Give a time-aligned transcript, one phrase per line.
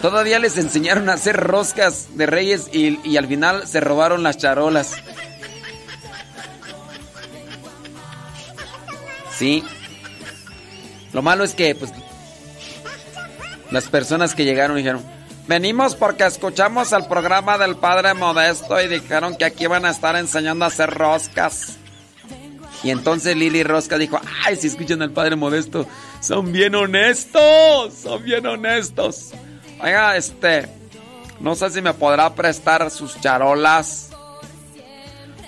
[0.00, 4.94] Todavía les enseñaron a hacer roscas de reyes y, al final se robaron las charolas.
[9.36, 9.62] Sí.
[11.12, 11.92] Lo malo es que, pues,
[13.70, 15.02] las personas que llegaron dijeron,
[15.46, 20.16] venimos porque escuchamos el programa del Padre Modesto y dijeron que aquí van a estar
[20.16, 21.76] enseñando a hacer roscas.
[22.82, 25.86] Y entonces Lili Rosca dijo, ay, si escuchan al Padre Modesto,
[26.20, 29.34] son bien honestos, son bien honestos.
[29.82, 30.66] Oiga, este,
[31.40, 34.10] no sé si me podrá prestar sus charolas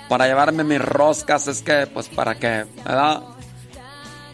[0.08, 3.22] para llevarme mis roscas, es que, pues, para que, ¿verdad?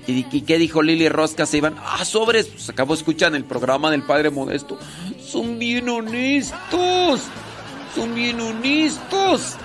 [0.09, 1.45] ¿Y, qué dijo Lili Rosca?
[1.45, 4.79] Se iban, ah, sobres, pues acabo de escuchar el programa del Padre Modesto.
[5.21, 7.21] Son bien honestos,
[7.95, 9.57] son bien honestos.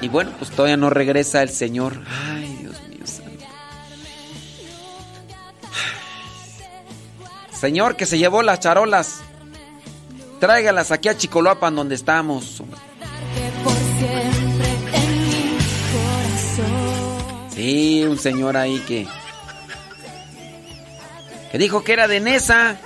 [0.00, 1.94] Y bueno, pues todavía no regresa el Señor.
[2.08, 2.51] Ay,
[7.62, 9.20] Señor, que se llevó las charolas.
[10.40, 12.60] Tráigalas aquí a Chicoloapan donde estamos.
[17.50, 19.06] Sí, un señor ahí que
[21.52, 22.78] que dijo que era de Nesa.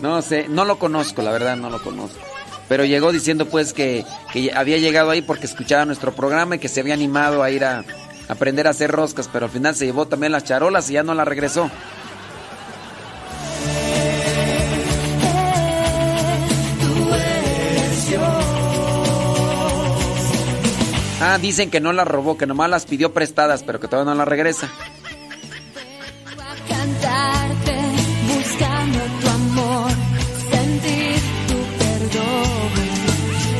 [0.00, 2.20] No sé, no lo conozco, la verdad no lo conozco.
[2.68, 4.04] Pero llegó diciendo pues que,
[4.54, 7.84] había llegado ahí porque escuchaba nuestro programa y que se había animado a ir a,
[8.28, 11.14] aprender a hacer roscas, pero al final se llevó también las charolas y ya no
[11.14, 11.68] la regresó.
[21.20, 24.18] Ah, dicen que no las robó, que nomás las pidió prestadas, pero que todavía no
[24.18, 24.70] las regresa.
[28.58, 29.90] buscando tu amor,
[30.50, 32.70] sentir tu perdón.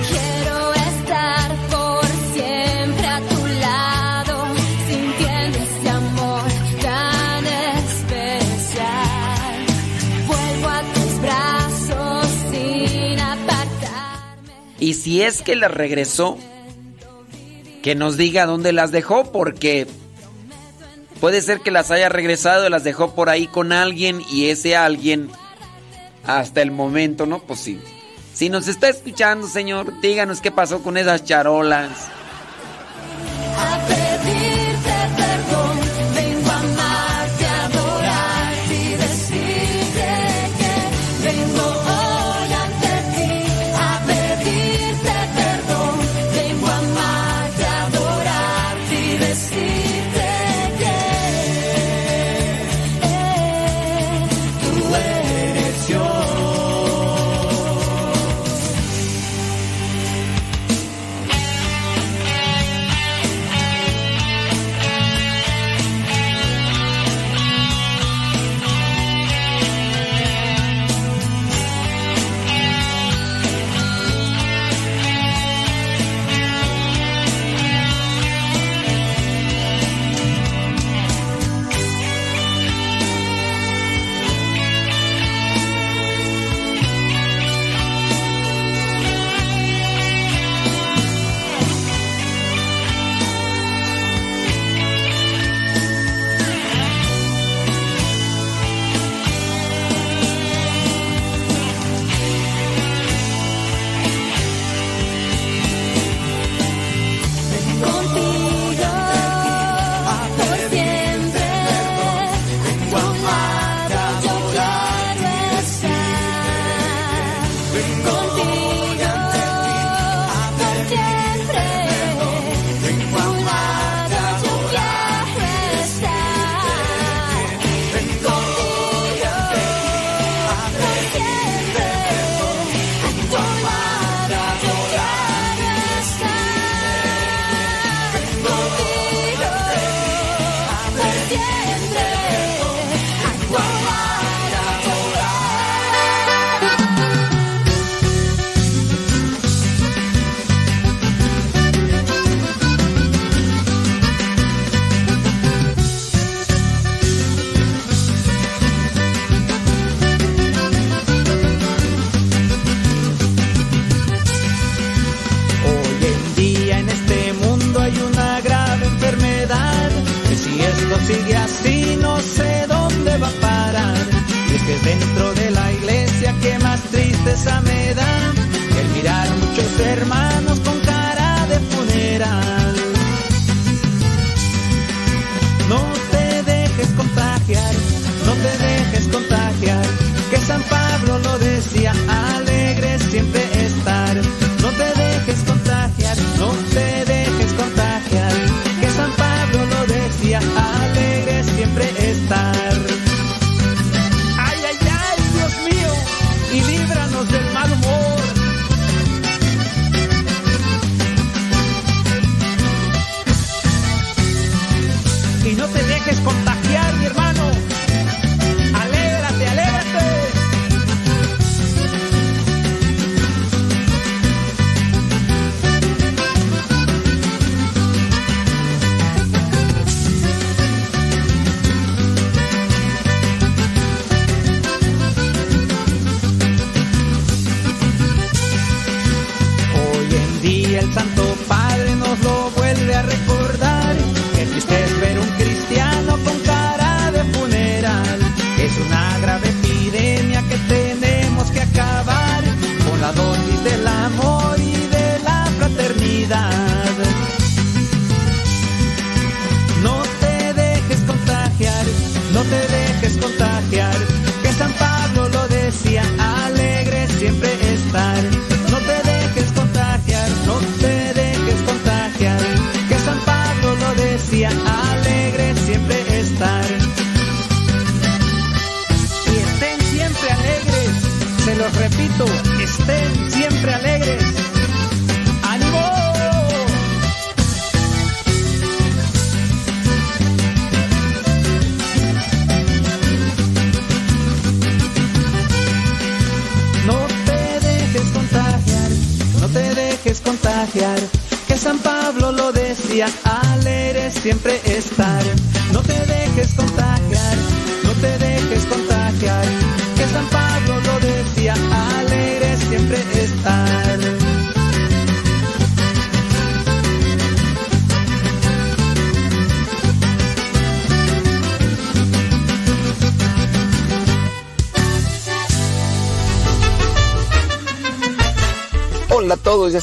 [0.08, 4.54] Quiero estar por siempre a tu lado,
[4.88, 6.50] sintiendo ese amor
[6.80, 7.46] tan
[7.78, 9.66] especial.
[10.26, 14.52] Vuelvo a tus brazos sin apartarme.
[14.78, 16.38] Y si es que la regresó,
[17.88, 19.86] que nos diga dónde las dejó, porque
[21.22, 24.76] Puede ser que las haya regresado y las dejó por ahí con alguien y ese
[24.76, 25.30] alguien
[26.22, 27.38] hasta el momento, ¿no?
[27.38, 27.80] Pues sí.
[28.34, 32.08] Si nos está escuchando, Señor, díganos qué pasó con esas charolas.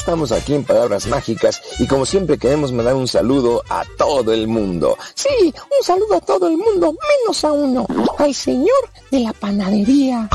[0.06, 4.46] Estamos aquí en Palabras Mágicas y como siempre queremos mandar un saludo a todo el
[4.46, 4.96] mundo.
[5.16, 6.94] Sí, un saludo a todo el mundo,
[7.24, 7.84] menos a uno,
[8.16, 10.28] al señor de la panadería.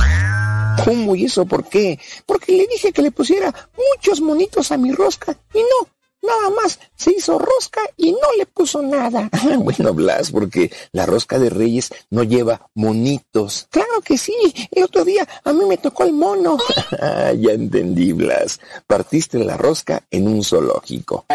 [0.83, 1.97] ¿Cómo y eso por qué?
[2.25, 5.87] Porque le dije que le pusiera muchos monitos a mi rosca y no,
[6.21, 9.29] Nada más se hizo rosca y no le puso nada.
[9.59, 13.67] bueno, Blas, porque la rosca de Reyes no lleva monitos.
[13.71, 14.35] Claro que sí.
[14.71, 16.57] El otro día a mí me tocó el mono.
[17.03, 18.59] Ah, ya entendí, Blas.
[18.85, 21.25] Partiste la rosca en un zoológico.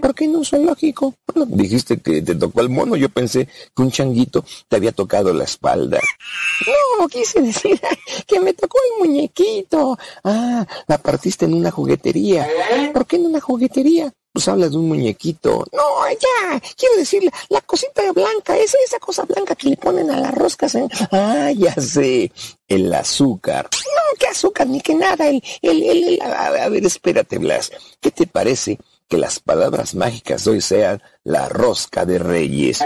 [0.00, 1.14] ¿Por qué en un zoológico?
[1.26, 2.94] Bueno, dijiste que te tocó el mono.
[2.94, 5.98] Yo pensé que un changuito te había tocado la espalda.
[6.98, 7.80] No, quise decir
[8.26, 9.98] que me tocó el muñequito.
[10.22, 12.46] Ah, la partiste en una juguetería.
[12.92, 14.12] ¿Por qué en una juguetería?
[14.32, 15.64] Pues habla de un muñequito.
[15.72, 20.34] No, ya, quiero decir, la, cosita blanca, esa, cosa blanca que le ponen a las
[20.34, 20.74] roscas.
[20.74, 20.86] ¿eh?
[21.10, 22.30] Ah, ya sé,
[22.68, 23.68] el azúcar.
[23.72, 28.26] No, qué azúcar, ni que nada, el, el, el, a, ver, espérate, Blas, ¿qué te
[28.26, 28.78] parece
[29.08, 32.80] que las palabras mágicas hoy sean la rosca de reyes?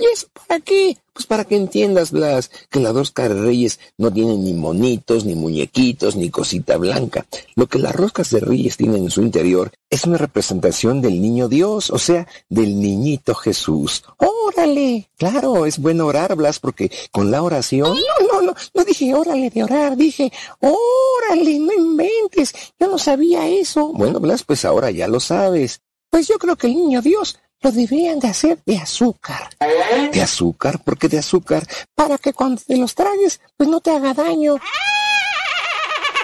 [0.00, 0.98] ¿Y eso para qué?
[1.12, 5.34] Pues para que entiendas, Blas, que la rosca de reyes no tiene ni monitos, ni
[5.34, 7.24] muñequitos, ni cosita blanca.
[7.54, 11.48] Lo que las roscas de reyes tienen en su interior es una representación del niño
[11.48, 14.04] Dios, o sea, del niñito Jesús.
[14.18, 15.08] ¡Órale!
[15.16, 17.96] Claro, es bueno orar, Blas, porque con la oración...
[17.96, 23.48] No, no, no, no dije órale de orar, dije órale, no inventes, yo no sabía
[23.48, 23.90] eso.
[23.94, 25.80] Bueno, Blas, pues ahora ya lo sabes.
[26.10, 29.48] Pues yo creo que el niño Dios lo deberían de hacer de azúcar.
[30.12, 30.82] ¿De azúcar?
[30.82, 31.66] ¿Por qué de azúcar?
[31.94, 34.56] Para que cuando te los tragues, pues no te haga daño.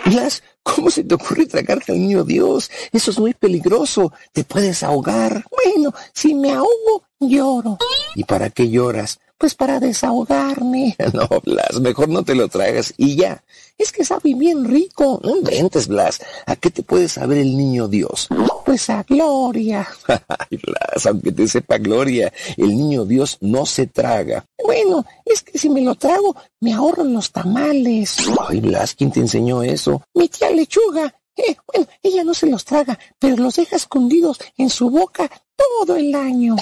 [0.04, 2.70] Blas, ¿cómo se te ocurre tragarte al niño Dios?
[2.90, 4.12] Eso es muy peligroso.
[4.32, 5.44] Te puedes ahogar.
[5.50, 7.78] Bueno, si me ahogo, lloro.
[8.14, 9.20] ¿Y para qué lloras?
[9.42, 10.94] Pues para desahogarme.
[11.12, 13.42] No, Blas, mejor no te lo tragas y ya.
[13.76, 15.20] Es que sabe bien rico.
[15.24, 16.20] No inventes, Blas.
[16.46, 18.28] ¿A qué te puede saber el niño Dios?
[18.64, 19.84] Pues a gloria.
[20.06, 24.44] Ay, Blas, aunque te sepa gloria, el niño Dios no se traga.
[24.64, 28.18] Bueno, es que si me lo trago, me ahorro los tamales.
[28.48, 30.04] Ay, Blas, ¿quién te enseñó eso?
[30.14, 31.12] Mi tía Lechuga.
[31.36, 35.96] Eh, bueno, ella no se los traga, pero los deja escondidos en su boca todo
[35.96, 36.56] el año.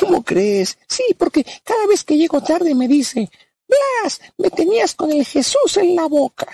[0.00, 0.78] ¿Cómo crees?
[0.88, 3.28] Sí, porque cada vez que llego tarde me dice,
[3.66, 6.46] Blas, me tenías con el Jesús en la boca.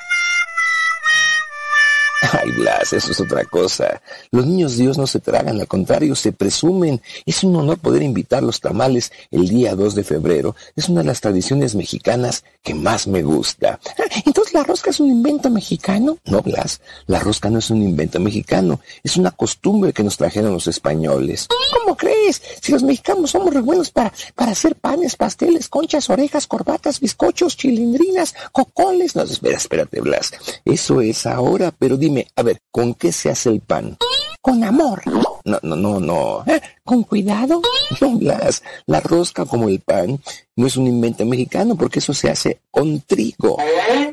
[2.32, 4.00] Ay, Blas, eso es otra cosa.
[4.30, 7.00] Los niños Dios no se tragan, al contrario, se presumen.
[7.26, 10.56] Es un honor poder invitar los tamales el día 2 de febrero.
[10.76, 13.78] Es una de las tradiciones mexicanas que más me gusta.
[13.98, 16.18] Ah, Entonces, ¿la rosca es un invento mexicano?
[16.24, 18.80] No, Blas, la rosca no es un invento mexicano.
[19.02, 21.48] Es una costumbre que nos trajeron los españoles.
[21.72, 22.40] ¿Cómo crees?
[22.60, 27.56] Si los mexicanos somos re buenos para, para hacer panes, pasteles, conchas, orejas, corbatas, bizcochos,
[27.56, 29.16] chilindrinas, cocoles.
[29.16, 30.32] No, espera, espérate, Blas.
[30.64, 33.96] Eso es ahora, pero dime, a ver, ¿con qué se hace el pan?
[34.40, 35.02] Con amor.
[35.44, 36.44] No, no, no, no.
[36.46, 36.60] ¿Eh?
[36.84, 37.62] ¿Con cuidado?
[38.00, 40.20] No, Blas, la rosca como el pan
[40.56, 43.56] no es un invento mexicano porque eso se hace con trigo.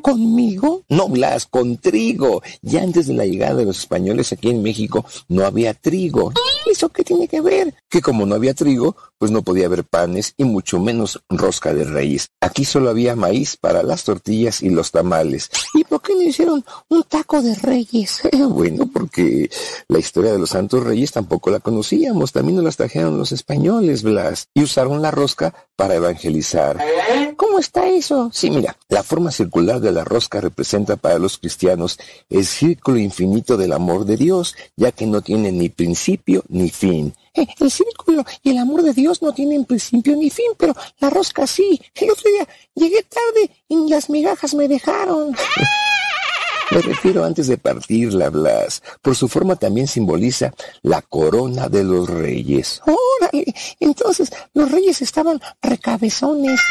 [0.01, 0.81] ¿Conmigo?
[0.87, 2.41] No, Blas, con trigo.
[2.61, 6.31] Ya antes de la llegada de los españoles aquí en México no había trigo.
[6.65, 7.73] ¿Eso qué tiene que ver?
[7.89, 11.83] Que como no había trigo, pues no podía haber panes y mucho menos rosca de
[11.83, 12.29] reyes.
[12.39, 15.49] Aquí solo había maíz para las tortillas y los tamales.
[15.73, 18.21] ¿Y por qué no hicieron un taco de reyes?
[18.49, 19.49] bueno, porque
[19.89, 22.31] la historia de los santos reyes tampoco la conocíamos.
[22.31, 24.47] También las trajeron los españoles, Blas.
[24.53, 26.77] Y usaron la rosca para evangelizar.
[27.35, 28.29] ¿Cómo está eso?
[28.33, 31.97] Sí, mira, la forma circular de la rosca representa para los cristianos
[32.29, 37.13] el círculo infinito del amor de Dios, ya que no tiene ni principio ni fin.
[37.33, 41.09] Eh, el círculo y el amor de Dios no tienen principio ni fin, pero la
[41.09, 41.81] rosca sí.
[41.95, 42.47] El otro día
[43.91, 45.35] las migajas me dejaron.
[46.71, 48.81] Me refiero antes de partirla, Blas.
[49.01, 52.81] Por su forma también simboliza la corona de los reyes.
[52.85, 56.61] Órale, entonces los reyes estaban recabezones.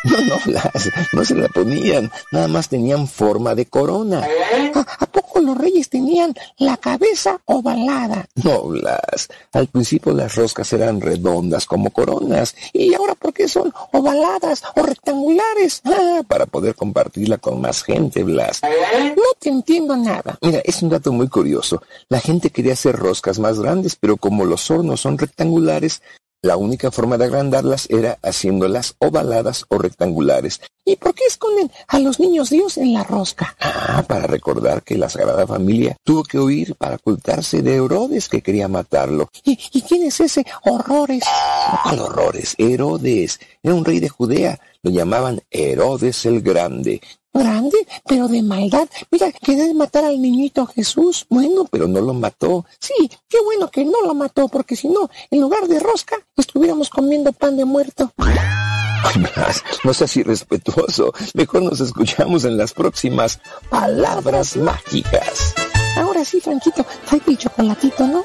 [0.04, 4.26] No, no, Blas, no se la ponían, nada más tenían forma de corona.
[4.74, 8.26] ¿A, poco los reyes tenían la cabeza ovalada?
[8.36, 12.54] No, Blas, al principio las roscas eran redondas como coronas.
[12.72, 15.82] ¿Y ahora por qué son ovaladas o rectangulares?
[15.84, 18.62] Ah, para poder compartirla con más gente, Blas.
[18.62, 20.38] No te entiendo nada.
[20.42, 21.82] Mira, es un dato muy curioso.
[22.08, 26.02] La gente quería hacer roscas más grandes, pero como los hornos son rectangulares,
[26.42, 30.60] la única forma de agrandarlas era haciéndolas ovaladas o rectangulares.
[30.84, 33.56] ¿Y por qué esconden a los niños Dios en la rosca?
[33.60, 38.40] Ah, para recordar que la Sagrada Familia tuvo que huir para ocultarse de Herodes que
[38.40, 39.28] quería matarlo.
[39.44, 41.24] ¿Y, quién es ese Horrores?
[41.82, 42.54] ¿Cuál Horrores?
[42.56, 43.40] Herodes.
[43.62, 44.60] Era un rey de Judea.
[44.82, 47.00] Lo llamaban Herodes el Grande
[47.32, 48.88] grande, pero de maldad.
[49.10, 51.26] Mira, quería matar al niñito Jesús.
[51.28, 52.66] Bueno, pero no lo mató.
[52.78, 56.90] Sí, qué bueno que no lo mató, porque si no, en lugar de rosca, estuviéramos
[56.90, 58.12] comiendo pan de muerto.
[59.84, 61.12] no seas irrespetuoso.
[61.34, 65.54] Mejor nos escuchamos en las próximas palabras mágicas.
[65.96, 68.24] Ahora sí, Franquito, trae el chocolatito, ¿no?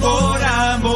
[0.00, 0.88] por amor.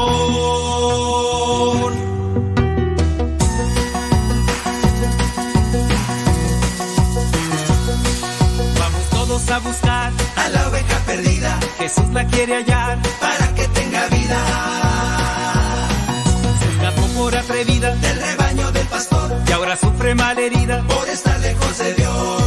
[8.78, 11.59] Vamos todos a buscar a la oveja perdida.
[11.78, 14.38] Jesús la quiere hallar para que tenga vida.
[16.61, 21.40] Se escapó por atrevida del rebaño del pastor y ahora sufre mal herida por estar
[21.40, 22.42] lejos de Dios.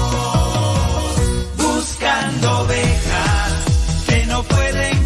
[1.57, 3.51] Buscando ovejas
[4.07, 5.05] que no pueden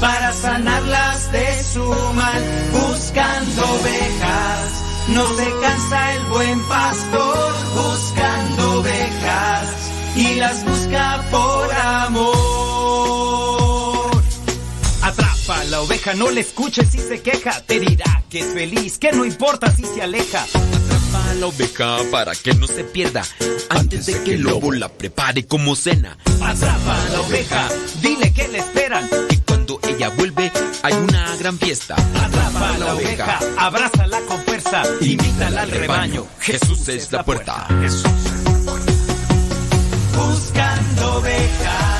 [0.00, 4.82] para sanarlas de su mal, buscando ovejas.
[5.08, 9.68] No se cansa el buen pastor buscando ovejas
[10.16, 12.28] y las busca por amor.
[15.02, 19.12] Atrapa la oveja, no le escuches si se queja, te dirá que es feliz, que
[19.12, 20.44] no importa si se aleja
[21.30, 23.22] a la oveja para que no se pierda
[23.70, 26.18] antes de que el lobo la prepare como cena.
[26.42, 27.68] Atrapa a la oveja,
[28.02, 29.08] dile que le esperan
[29.88, 30.52] ella vuelve
[30.82, 31.94] hay una gran fiesta.
[31.94, 36.26] Atrapa a la oveja, abrázala con fuerza, invítala al rebaño.
[36.40, 37.66] Jesús es la puerta.
[37.80, 38.04] Jesús.
[40.14, 41.97] Buscando ovejas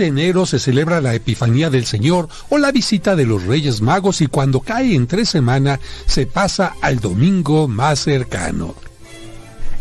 [0.00, 4.22] de enero se celebra la Epifanía del Señor o la visita de los Reyes Magos
[4.22, 8.74] y cuando cae en tres semanas se pasa al domingo más cercano.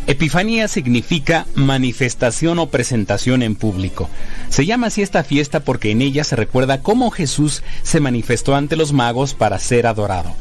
[0.08, 4.10] Epifanía significa manifestación o presentación en público.
[4.50, 8.76] Se llama así esta fiesta porque en ella se recuerda cómo Jesús se manifestó ante
[8.76, 10.36] los magos para ser adorado.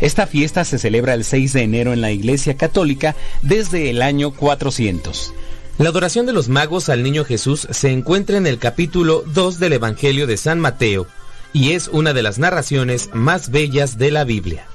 [0.00, 4.30] Esta fiesta se celebra el 6 de enero en la Iglesia Católica desde el año
[4.30, 5.34] 400.
[5.78, 9.74] La adoración de los magos al niño Jesús se encuentra en el capítulo 2 del
[9.74, 11.06] Evangelio de San Mateo
[11.52, 14.66] y es una de las narraciones más bellas de la Biblia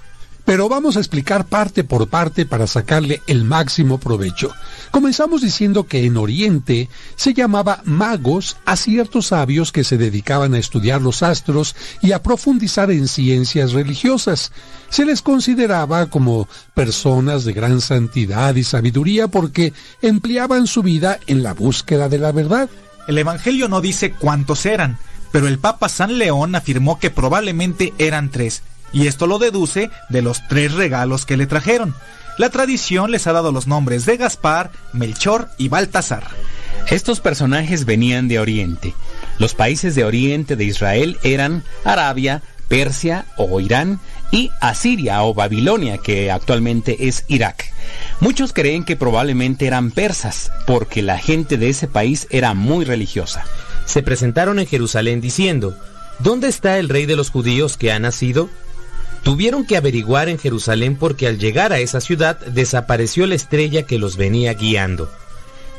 [0.46, 4.52] pero vamos a explicar parte por parte para sacarle el máximo provecho.
[4.94, 10.60] Comenzamos diciendo que en Oriente se llamaba magos a ciertos sabios que se dedicaban a
[10.60, 14.52] estudiar los astros y a profundizar en ciencias religiosas.
[14.92, 21.42] Se les consideraba como personas de gran santidad y sabiduría porque empleaban su vida en
[21.42, 22.70] la búsqueda de la verdad.
[23.08, 25.00] El Evangelio no dice cuántos eran,
[25.32, 28.62] pero el Papa San León afirmó que probablemente eran tres
[28.94, 31.96] y esto lo deduce de los tres regalos que le trajeron.
[32.38, 36.28] La tradición les ha dado los nombres de Gaspar, Melchor y Baltasar.
[36.90, 38.94] Estos personajes venían de Oriente.
[39.38, 44.00] Los países de Oriente de Israel eran Arabia, Persia o Irán
[44.32, 47.72] y Asiria o Babilonia, que actualmente es Irak.
[48.20, 53.46] Muchos creen que probablemente eran persas, porque la gente de ese país era muy religiosa.
[53.86, 55.78] Se presentaron en Jerusalén diciendo,
[56.20, 58.50] ¿Dónde está el rey de los judíos que ha nacido?
[59.24, 63.98] Tuvieron que averiguar en Jerusalén porque al llegar a esa ciudad desapareció la estrella que
[63.98, 65.10] los venía guiando.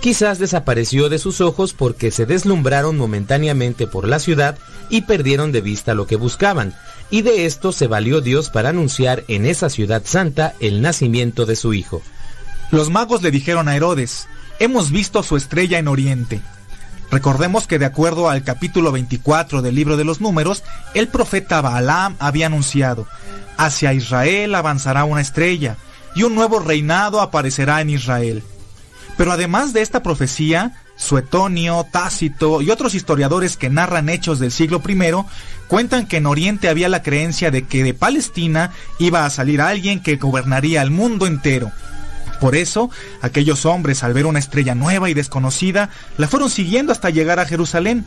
[0.01, 4.59] Quizás desapareció de sus ojos porque se deslumbraron momentáneamente por la ciudad
[4.91, 6.75] y perdieron de vista lo que buscaban,
[7.11, 11.57] y de esto se valió Dios para anunciar en esa ciudad santa el nacimiento de
[11.57, 12.03] su hijo.
[12.71, 14.27] Los magos le dijeron a Herodes,
[14.59, 16.43] hemos visto su estrella en Oriente.
[17.15, 22.17] Recordemos que de acuerdo al capítulo 24 del libro de los números, el profeta Balaam
[22.19, 23.07] había anunciado,
[23.57, 25.77] hacia Israel avanzará una estrella,
[26.17, 28.43] y un nuevo reinado aparecerá en Israel.
[29.17, 34.83] Pero además de esta profecía, Suetonio, Tácito y otros historiadores que narran hechos del siglo
[34.85, 34.99] I
[35.69, 40.03] cuentan que en Oriente había la creencia de que de Palestina iba a salir alguien
[40.03, 41.71] que gobernaría el mundo entero.
[42.41, 42.91] Por eso,
[43.23, 47.47] aquellos hombres al ver una estrella nueva y desconocida, la fueron siguiendo hasta llegar a
[47.47, 48.05] Jerusalén.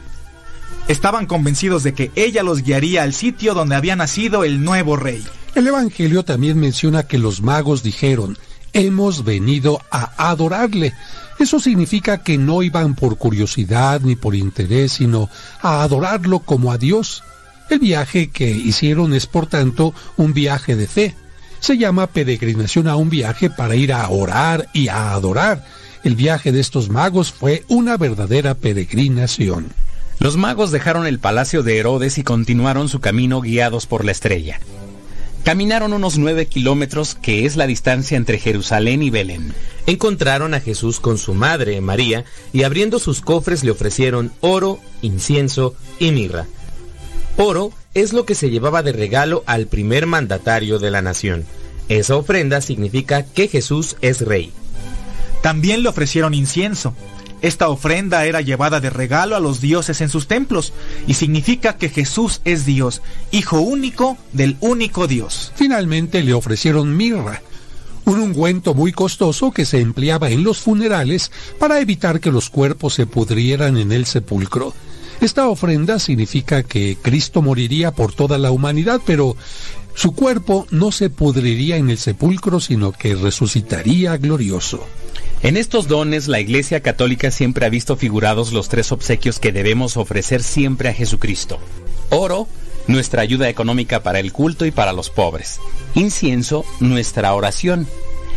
[0.87, 5.25] Estaban convencidos de que ella los guiaría al sitio donde había nacido el nuevo rey.
[5.55, 8.37] El Evangelio también menciona que los magos dijeron,
[8.73, 10.93] hemos venido a adorarle.
[11.39, 15.29] Eso significa que no iban por curiosidad ni por interés, sino
[15.61, 17.23] a adorarlo como a Dios.
[17.69, 21.15] El viaje que hicieron es, por tanto, un viaje de fe.
[21.60, 25.65] Se llama peregrinación a un viaje para ir a orar y a adorar.
[26.04, 29.72] El viaje de estos magos fue una verdadera peregrinación.
[30.20, 34.60] Los magos dejaron el palacio de Herodes y continuaron su camino guiados por la estrella.
[35.43, 39.54] Caminaron unos nueve kilómetros, que es la distancia entre Jerusalén y Belén.
[39.86, 45.74] Encontraron a Jesús con su madre, María, y abriendo sus cofres le ofrecieron oro, incienso
[46.00, 46.48] y mirra.
[47.38, 51.45] Oro es lo que se llevaba de regalo al primer mandatario de la nación.
[51.88, 54.52] Esa ofrenda significa que Jesús es rey.
[55.43, 56.95] También le ofrecieron incienso.
[57.43, 60.73] Esta ofrenda era llevada de regalo a los dioses en sus templos
[61.06, 65.52] y significa que Jesús es Dios, hijo único del único Dios.
[65.56, 67.43] Finalmente le ofrecieron mirra,
[68.06, 72.95] un ungüento muy costoso que se empleaba en los funerales para evitar que los cuerpos
[72.95, 74.73] se pudrieran en el sepulcro.
[75.19, 79.36] Esta ofrenda significa que Cristo moriría por toda la humanidad, pero
[79.95, 84.86] su cuerpo no se pudriría en el sepulcro, sino que resucitaría glorioso.
[85.41, 89.97] En estos dones la Iglesia Católica siempre ha visto figurados los tres obsequios que debemos
[89.97, 91.60] ofrecer siempre a Jesucristo.
[92.12, 92.47] Oro,
[92.88, 95.60] nuestra ayuda económica para el culto y para los pobres.
[95.95, 97.88] Incienso, nuestra oración.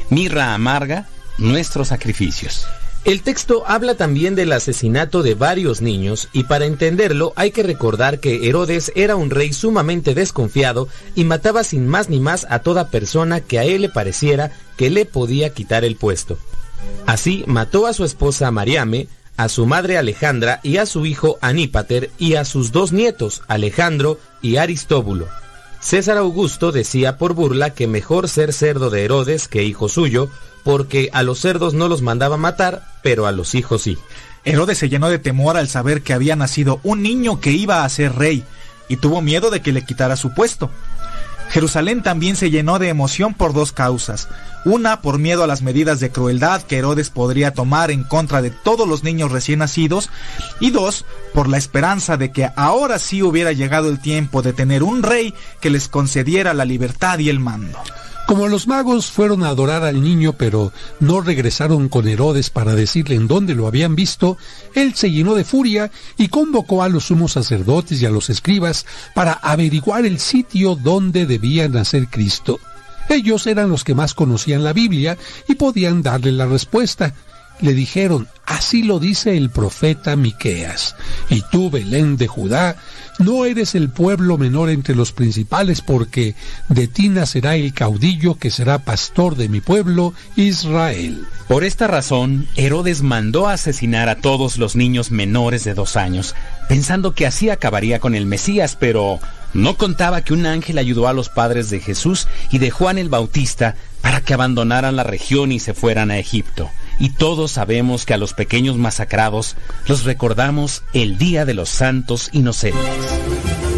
[0.08, 2.66] Mirra amarga, nuestros sacrificios.
[3.04, 8.20] El texto habla también del asesinato de varios niños y para entenderlo hay que recordar
[8.20, 12.90] que Herodes era un rey sumamente desconfiado y mataba sin más ni más a toda
[12.90, 16.38] persona que a él le pareciera que le podía quitar el puesto.
[17.06, 19.08] Así mató a su esposa Mariame,
[19.38, 24.18] a su madre Alejandra y a su hijo Anípater y a sus dos nietos Alejandro
[24.42, 25.26] y Aristóbulo.
[25.80, 30.28] César Augusto decía por burla que mejor ser cerdo de Herodes que hijo suyo,
[30.64, 33.98] porque a los cerdos no los mandaba matar, pero a los hijos sí.
[34.44, 37.88] Herodes se llenó de temor al saber que había nacido un niño que iba a
[37.88, 38.44] ser rey,
[38.88, 40.70] y tuvo miedo de que le quitara su puesto.
[41.50, 44.28] Jerusalén también se llenó de emoción por dos causas.
[44.64, 48.50] Una, por miedo a las medidas de crueldad que Herodes podría tomar en contra de
[48.50, 50.10] todos los niños recién nacidos.
[50.60, 54.84] Y dos, por la esperanza de que ahora sí hubiera llegado el tiempo de tener
[54.84, 57.78] un rey que les concediera la libertad y el mando.
[58.30, 63.16] Como los magos fueron a adorar al niño pero no regresaron con Herodes para decirle
[63.16, 64.38] en dónde lo habían visto,
[64.76, 68.86] él se llenó de furia y convocó a los sumos sacerdotes y a los escribas
[69.16, 72.60] para averiguar el sitio donde debía nacer Cristo.
[73.08, 77.12] Ellos eran los que más conocían la Biblia y podían darle la respuesta.
[77.60, 80.94] Le dijeron, así lo dice el profeta Miqueas.
[81.30, 82.76] Y tú, Belén de Judá,
[83.20, 86.34] no eres el pueblo menor entre los principales, porque
[86.68, 91.24] de ti nacerá el caudillo que será pastor de mi pueblo, Israel.
[91.48, 96.34] Por esta razón, Herodes mandó asesinar a todos los niños menores de dos años,
[96.68, 99.20] pensando que así acabaría con el Mesías, pero
[99.52, 103.08] no contaba que un ángel ayudó a los padres de Jesús y de Juan el
[103.08, 106.70] Bautista para que abandonaran la región y se fueran a Egipto.
[107.00, 109.56] Y todos sabemos que a los pequeños masacrados
[109.88, 113.69] los recordamos el Día de los Santos Inocentes.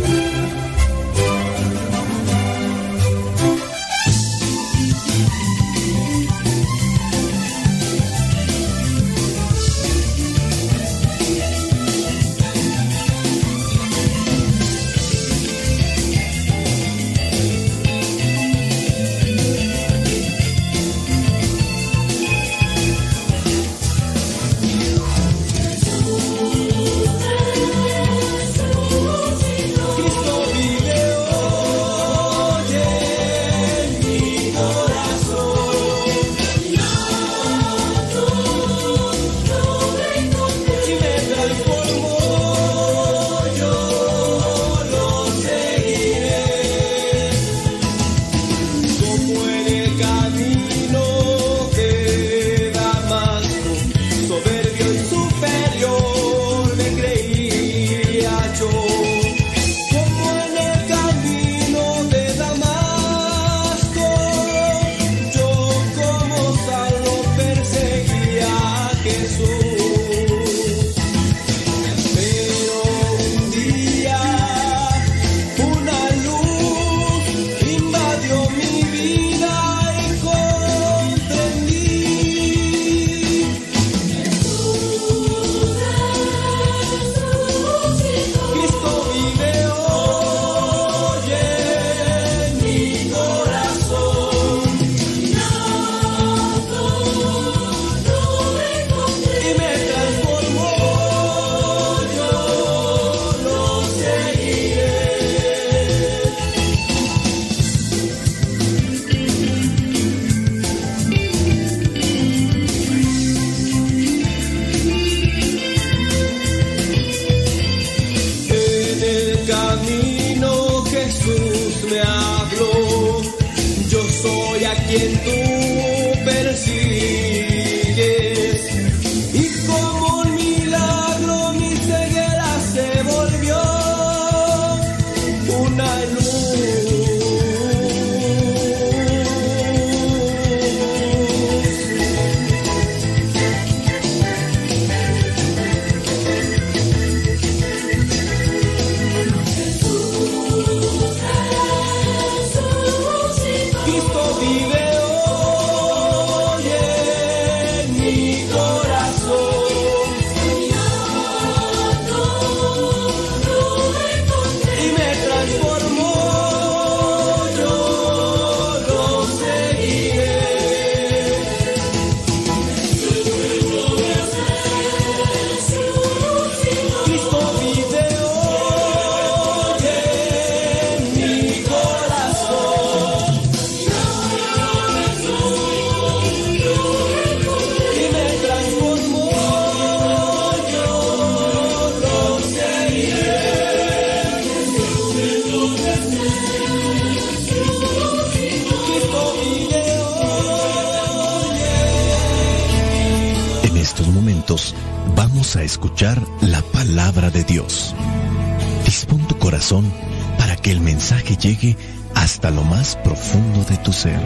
[212.43, 214.21] hasta lo más profundo de tu ser.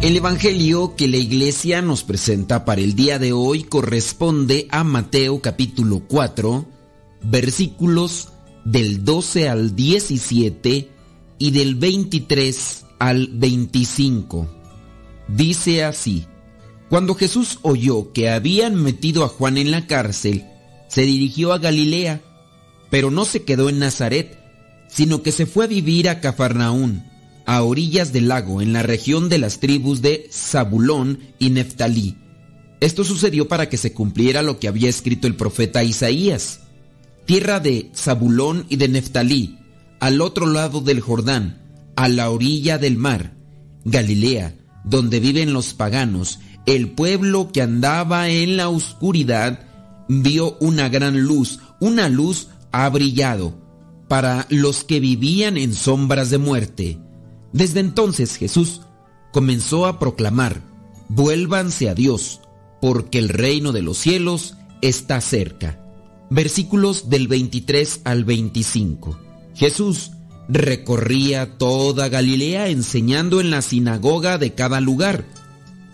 [0.00, 5.42] El Evangelio que la iglesia nos presenta para el día de hoy corresponde a Mateo
[5.42, 6.64] capítulo 4,
[7.20, 8.32] versículos
[8.66, 10.90] del 12 al 17
[11.38, 14.48] y del 23 al 25.
[15.28, 16.26] Dice así,
[16.88, 20.44] cuando Jesús oyó que habían metido a Juan en la cárcel,
[20.88, 22.22] se dirigió a Galilea,
[22.90, 24.36] pero no se quedó en Nazaret,
[24.88, 27.04] sino que se fue a vivir a Cafarnaún
[27.44, 32.16] a orillas del lago, en la región de las tribus de Zabulón y Neftalí.
[32.80, 36.65] Esto sucedió para que se cumpliera lo que había escrito el profeta Isaías.
[37.26, 39.58] Tierra de Zabulón y de Neftalí,
[40.00, 41.62] al otro lado del Jordán,
[41.96, 43.36] a la orilla del mar,
[43.84, 49.60] Galilea, donde viven los paganos, el pueblo que andaba en la oscuridad,
[50.08, 53.54] vio una gran luz, una luz ha brillado
[54.08, 57.00] para los que vivían en sombras de muerte
[57.56, 58.82] desde entonces Jesús
[59.32, 60.60] comenzó a proclamar,
[61.08, 62.42] vuélvanse a Dios,
[62.82, 65.80] porque el reino de los cielos está cerca.
[66.30, 69.18] Versículos del 23 al 25.
[69.54, 70.10] Jesús
[70.48, 75.24] recorría toda Galilea enseñando en la sinagoga de cada lugar,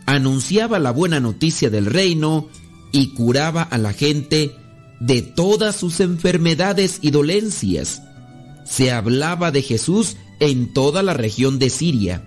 [0.07, 2.49] anunciaba la buena noticia del reino
[2.93, 4.57] y curaba a la gente
[5.01, 8.03] de todas sus enfermedades y dolencias.
[8.65, 12.25] Se hablaba de Jesús en toda la región de Siria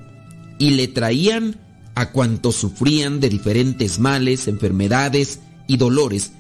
[0.58, 1.58] y le traían
[1.96, 6.34] a cuantos sufrían de diferentes males, enfermedades y dolores,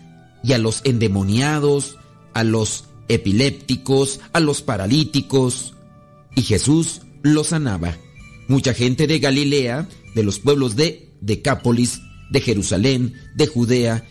[0.46, 1.98] y a los endemoniados,
[2.34, 5.74] a los epilépticos, a los paralíticos,
[6.36, 7.98] y Jesús los sanaba.
[8.48, 14.06] Mucha gente de Galilea, de los pueblos de Decápolis, de Jerusalén, de Judea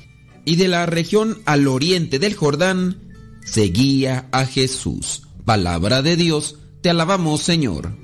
[0.45, 2.99] y de la región al oriente del Jordán,
[3.45, 5.23] seguía a Jesús.
[5.45, 7.97] Palabra de Dios, te alabamos, Señor.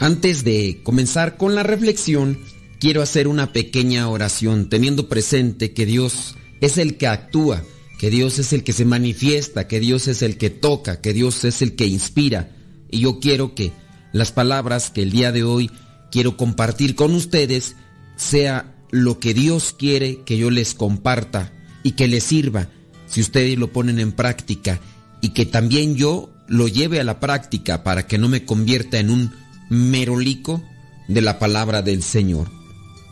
[0.00, 2.38] Antes de comenzar con la reflexión,
[2.80, 7.62] quiero hacer una pequeña oración teniendo presente que Dios es el que actúa,
[7.98, 11.44] que Dios es el que se manifiesta, que Dios es el que toca, que Dios
[11.44, 12.50] es el que inspira.
[12.90, 13.72] Y yo quiero que
[14.12, 15.70] las palabras que el día de hoy
[16.10, 17.76] quiero compartir con ustedes
[18.16, 22.68] sea lo que Dios quiere que yo les comparta y que les sirva
[23.06, 24.80] si ustedes lo ponen en práctica
[25.20, 29.10] y que también yo lo lleve a la práctica para que no me convierta en
[29.10, 29.32] un
[29.68, 30.62] merolico
[31.08, 32.48] de la palabra del Señor.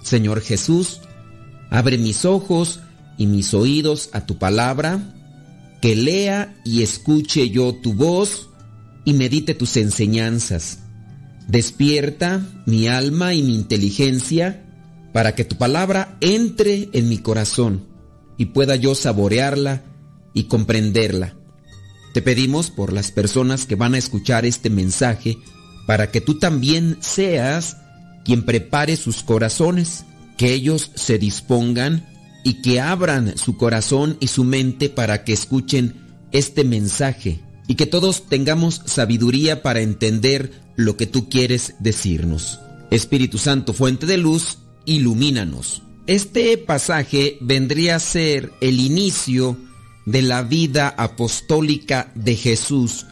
[0.03, 1.01] Señor Jesús,
[1.71, 2.81] abre mis ojos
[3.19, 5.15] y mis oídos a tu palabra,
[5.83, 8.49] que lea y escuche yo tu voz
[9.05, 10.79] y medite tus enseñanzas.
[11.49, 14.65] Despierta mi alma y mi inteligencia
[15.13, 17.87] para que tu palabra entre en mi corazón
[18.37, 19.83] y pueda yo saborearla
[20.33, 21.35] y comprenderla.
[22.15, 25.39] Te pedimos por las personas que van a escuchar este mensaje
[25.87, 27.79] para que tú también seas
[28.25, 30.05] quien prepare sus corazones,
[30.37, 32.07] que ellos se dispongan
[32.45, 35.95] y que abran su corazón y su mente para que escuchen
[36.33, 42.61] este mensaje y que todos tengamos sabiduría para entender lo que tú quieres decirnos.
[42.91, 45.83] Espíritu Santo, fuente de luz, ilumínanos.
[46.07, 49.59] Este pasaje vendría a ser el inicio
[50.07, 53.05] de la vida apostólica de Jesús.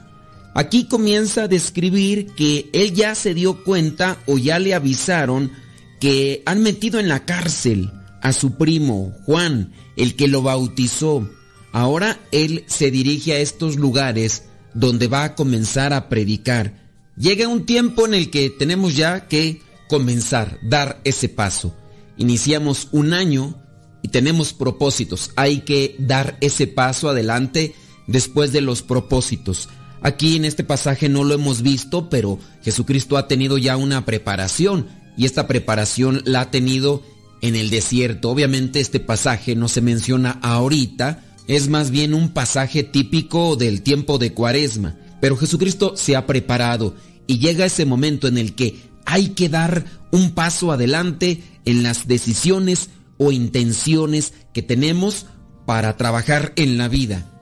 [0.54, 5.52] Aquí comienza a describir que él ya se dio cuenta o ya le avisaron
[6.00, 7.90] que han metido en la cárcel
[8.26, 11.30] a su primo Juan, el que lo bautizó.
[11.70, 14.42] Ahora él se dirige a estos lugares
[14.74, 16.74] donde va a comenzar a predicar.
[17.16, 21.72] Llega un tiempo en el que tenemos ya que comenzar, dar ese paso.
[22.16, 23.62] Iniciamos un año
[24.02, 25.30] y tenemos propósitos.
[25.36, 27.76] Hay que dar ese paso adelante
[28.08, 29.68] después de los propósitos.
[30.02, 34.88] Aquí en este pasaje no lo hemos visto, pero Jesucristo ha tenido ya una preparación
[35.16, 37.04] y esta preparación la ha tenido
[37.40, 38.31] en el desierto.
[38.31, 44.18] Obviamente este pasaje no se menciona ahorita, es más bien un pasaje típico del tiempo
[44.18, 46.94] de Cuaresma, pero Jesucristo se ha preparado
[47.27, 52.07] y llega ese momento en el que hay que dar un paso adelante en las
[52.09, 55.27] decisiones o intenciones que tenemos
[55.64, 57.33] para trabajar en la vida.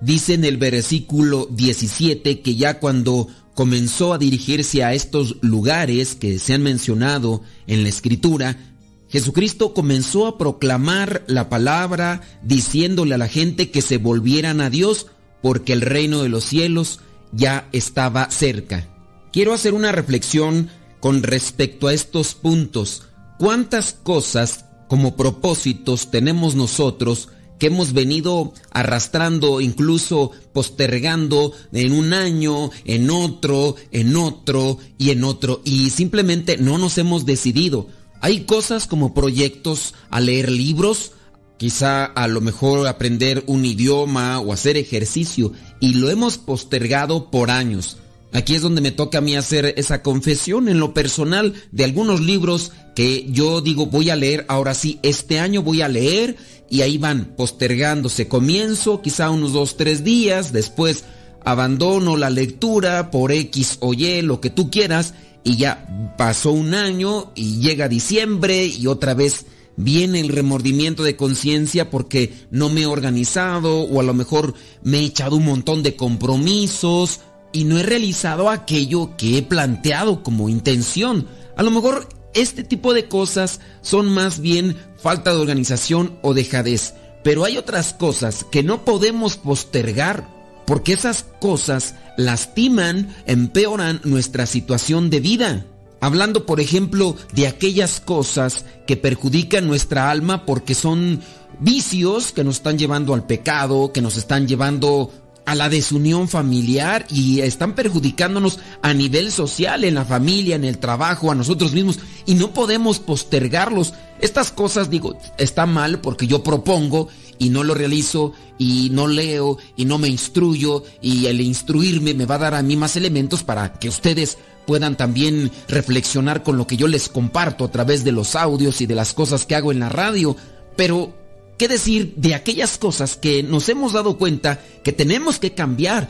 [0.00, 6.38] Dice en el versículo 17 que ya cuando comenzó a dirigirse a estos lugares que
[6.38, 8.69] se han mencionado en la escritura,
[9.10, 15.08] Jesucristo comenzó a proclamar la palabra diciéndole a la gente que se volvieran a Dios
[15.42, 17.00] porque el reino de los cielos
[17.32, 18.88] ya estaba cerca.
[19.32, 20.70] Quiero hacer una reflexión
[21.00, 23.04] con respecto a estos puntos.
[23.38, 27.28] ¿Cuántas cosas como propósitos tenemos nosotros
[27.60, 35.24] que hemos venido arrastrando, incluso postergando en un año, en otro, en otro y en
[35.24, 37.86] otro, y simplemente no nos hemos decidido.
[38.20, 41.12] Hay cosas como proyectos a leer libros,
[41.56, 47.50] quizá a lo mejor aprender un idioma o hacer ejercicio y lo hemos postergado por
[47.50, 47.96] años.
[48.32, 52.20] Aquí es donde me toca a mí hacer esa confesión en lo personal de algunos
[52.20, 56.36] libros que yo digo voy a leer, ahora sí, este año voy a leer
[56.68, 58.28] y ahí van postergándose.
[58.28, 61.04] Comienzo quizá unos dos, tres días, después
[61.44, 66.74] abandono la lectura por X o Y, lo que tú quieras, y ya pasó un
[66.74, 72.82] año y llega diciembre y otra vez viene el remordimiento de conciencia porque no me
[72.82, 77.20] he organizado o a lo mejor me he echado un montón de compromisos
[77.52, 81.26] y no he realizado aquello que he planteado como intención.
[81.56, 86.94] A lo mejor este tipo de cosas son más bien falta de organización o dejadez,
[87.24, 90.39] pero hay otras cosas que no podemos postergar
[90.70, 95.66] porque esas cosas lastiman, empeoran nuestra situación de vida.
[96.00, 101.22] Hablando, por ejemplo, de aquellas cosas que perjudican nuestra alma porque son
[101.58, 105.12] vicios que nos están llevando al pecado, que nos están llevando
[105.44, 110.78] a la desunión familiar y están perjudicándonos a nivel social, en la familia, en el
[110.78, 113.92] trabajo, a nosotros mismos y no podemos postergarlos.
[114.20, 117.08] Estas cosas, digo, está mal porque yo propongo
[117.40, 122.26] y no lo realizo y no leo y no me instruyo y el instruirme me
[122.26, 126.66] va a dar a mí más elementos para que ustedes puedan también reflexionar con lo
[126.66, 129.72] que yo les comparto a través de los audios y de las cosas que hago
[129.72, 130.36] en la radio.
[130.76, 131.12] Pero,
[131.58, 136.08] ¿qué decir de aquellas cosas que nos hemos dado cuenta que tenemos que cambiar?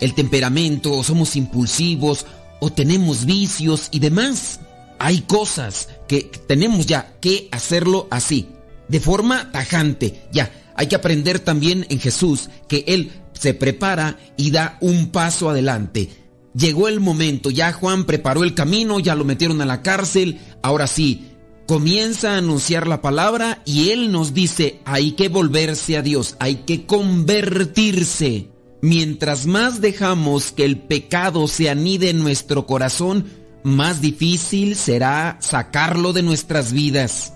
[0.00, 2.24] El temperamento, o somos impulsivos,
[2.60, 4.60] o tenemos vicios y demás.
[5.00, 8.48] Hay cosas que tenemos ya que hacerlo así,
[8.86, 14.52] de forma tajante, ya hay que aprender también en Jesús que Él se prepara y
[14.52, 16.08] da un paso adelante.
[16.54, 20.86] Llegó el momento, ya Juan preparó el camino, ya lo metieron a la cárcel, ahora
[20.86, 21.32] sí,
[21.66, 26.62] comienza a anunciar la palabra y Él nos dice, hay que volverse a Dios, hay
[26.64, 28.48] que convertirse.
[28.80, 33.26] Mientras más dejamos que el pecado se anide en nuestro corazón,
[33.64, 37.32] más difícil será sacarlo de nuestras vidas.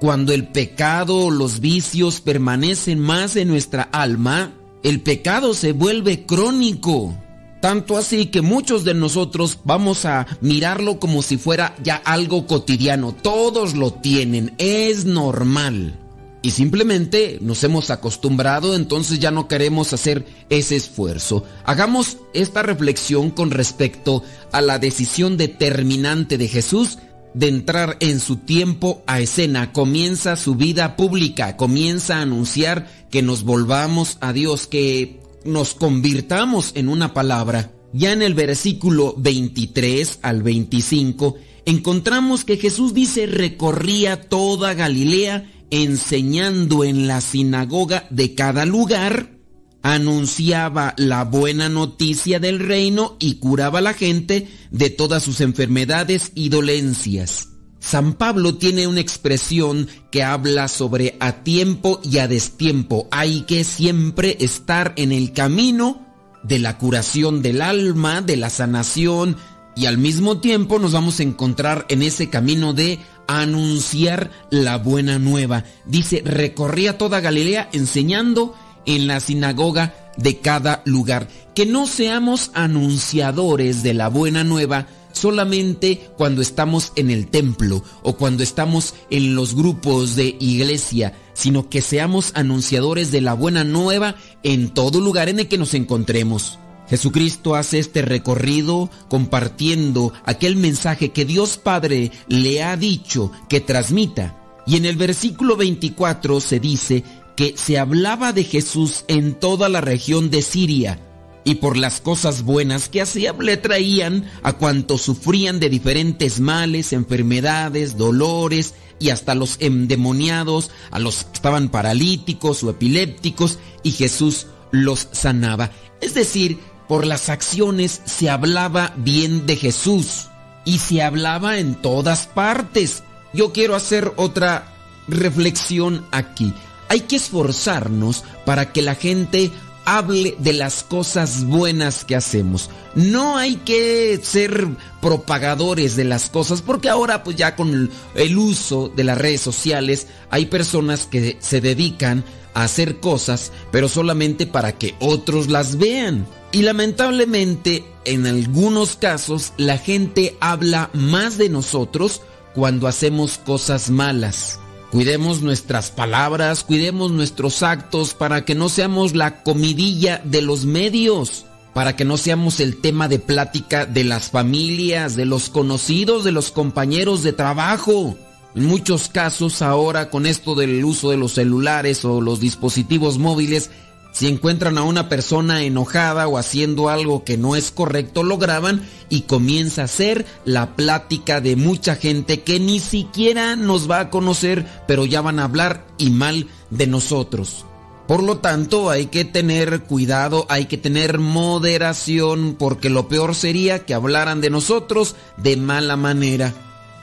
[0.00, 6.24] Cuando el pecado o los vicios permanecen más en nuestra alma, el pecado se vuelve
[6.24, 7.14] crónico.
[7.60, 13.12] Tanto así que muchos de nosotros vamos a mirarlo como si fuera ya algo cotidiano.
[13.12, 15.98] Todos lo tienen, es normal.
[16.40, 21.44] Y simplemente nos hemos acostumbrado, entonces ya no queremos hacer ese esfuerzo.
[21.64, 26.96] Hagamos esta reflexión con respecto a la decisión determinante de Jesús
[27.34, 33.22] de entrar en su tiempo a escena, comienza su vida pública, comienza a anunciar que
[33.22, 37.72] nos volvamos a Dios, que nos convirtamos en una palabra.
[37.92, 46.84] Ya en el versículo 23 al 25 encontramos que Jesús dice recorría toda Galilea enseñando
[46.84, 49.39] en la sinagoga de cada lugar
[49.82, 56.32] anunciaba la buena noticia del reino y curaba a la gente de todas sus enfermedades
[56.34, 57.48] y dolencias.
[57.80, 63.08] San Pablo tiene una expresión que habla sobre a tiempo y a destiempo.
[63.10, 66.06] Hay que siempre estar en el camino
[66.42, 69.36] de la curación del alma, de la sanación,
[69.76, 75.18] y al mismo tiempo nos vamos a encontrar en ese camino de anunciar la buena
[75.18, 75.64] nueva.
[75.86, 78.54] Dice, recorría toda Galilea enseñando
[78.86, 81.28] en la sinagoga de cada lugar.
[81.54, 88.16] Que no seamos anunciadores de la buena nueva solamente cuando estamos en el templo o
[88.16, 94.16] cuando estamos en los grupos de iglesia, sino que seamos anunciadores de la buena nueva
[94.42, 96.58] en todo lugar en el que nos encontremos.
[96.88, 104.36] Jesucristo hace este recorrido compartiendo aquel mensaje que Dios Padre le ha dicho que transmita.
[104.66, 107.04] Y en el versículo 24 se dice
[107.36, 110.98] que se hablaba de Jesús en toda la región de Siria,
[111.44, 116.92] y por las cosas buenas que hacía le traían a cuantos sufrían de diferentes males,
[116.92, 124.46] enfermedades, dolores, y hasta los endemoniados, a los que estaban paralíticos o epilépticos, y Jesús
[124.70, 125.70] los sanaba.
[126.02, 130.28] Es decir, por las acciones se hablaba bien de Jesús,
[130.66, 133.02] y se hablaba en todas partes.
[133.32, 134.74] Yo quiero hacer otra
[135.08, 136.52] reflexión aquí
[136.90, 139.52] hay que esforzarnos para que la gente
[139.84, 142.68] hable de las cosas buenas que hacemos.
[142.96, 144.66] No hay que ser
[145.00, 150.08] propagadores de las cosas, porque ahora pues ya con el uso de las redes sociales
[150.30, 152.24] hay personas que se dedican
[152.54, 156.26] a hacer cosas, pero solamente para que otros las vean.
[156.50, 162.20] Y lamentablemente, en algunos casos, la gente habla más de nosotros
[162.52, 164.58] cuando hacemos cosas malas.
[164.90, 171.46] Cuidemos nuestras palabras, cuidemos nuestros actos para que no seamos la comidilla de los medios,
[171.72, 176.32] para que no seamos el tema de plática de las familias, de los conocidos, de
[176.32, 178.16] los compañeros de trabajo.
[178.56, 183.70] En muchos casos ahora con esto del uso de los celulares o los dispositivos móviles,
[184.12, 188.82] si encuentran a una persona enojada o haciendo algo que no es correcto, lo graban
[189.08, 194.10] y comienza a ser la plática de mucha gente que ni siquiera nos va a
[194.10, 197.64] conocer, pero ya van a hablar y mal de nosotros.
[198.06, 203.86] Por lo tanto, hay que tener cuidado, hay que tener moderación, porque lo peor sería
[203.86, 206.52] que hablaran de nosotros de mala manera.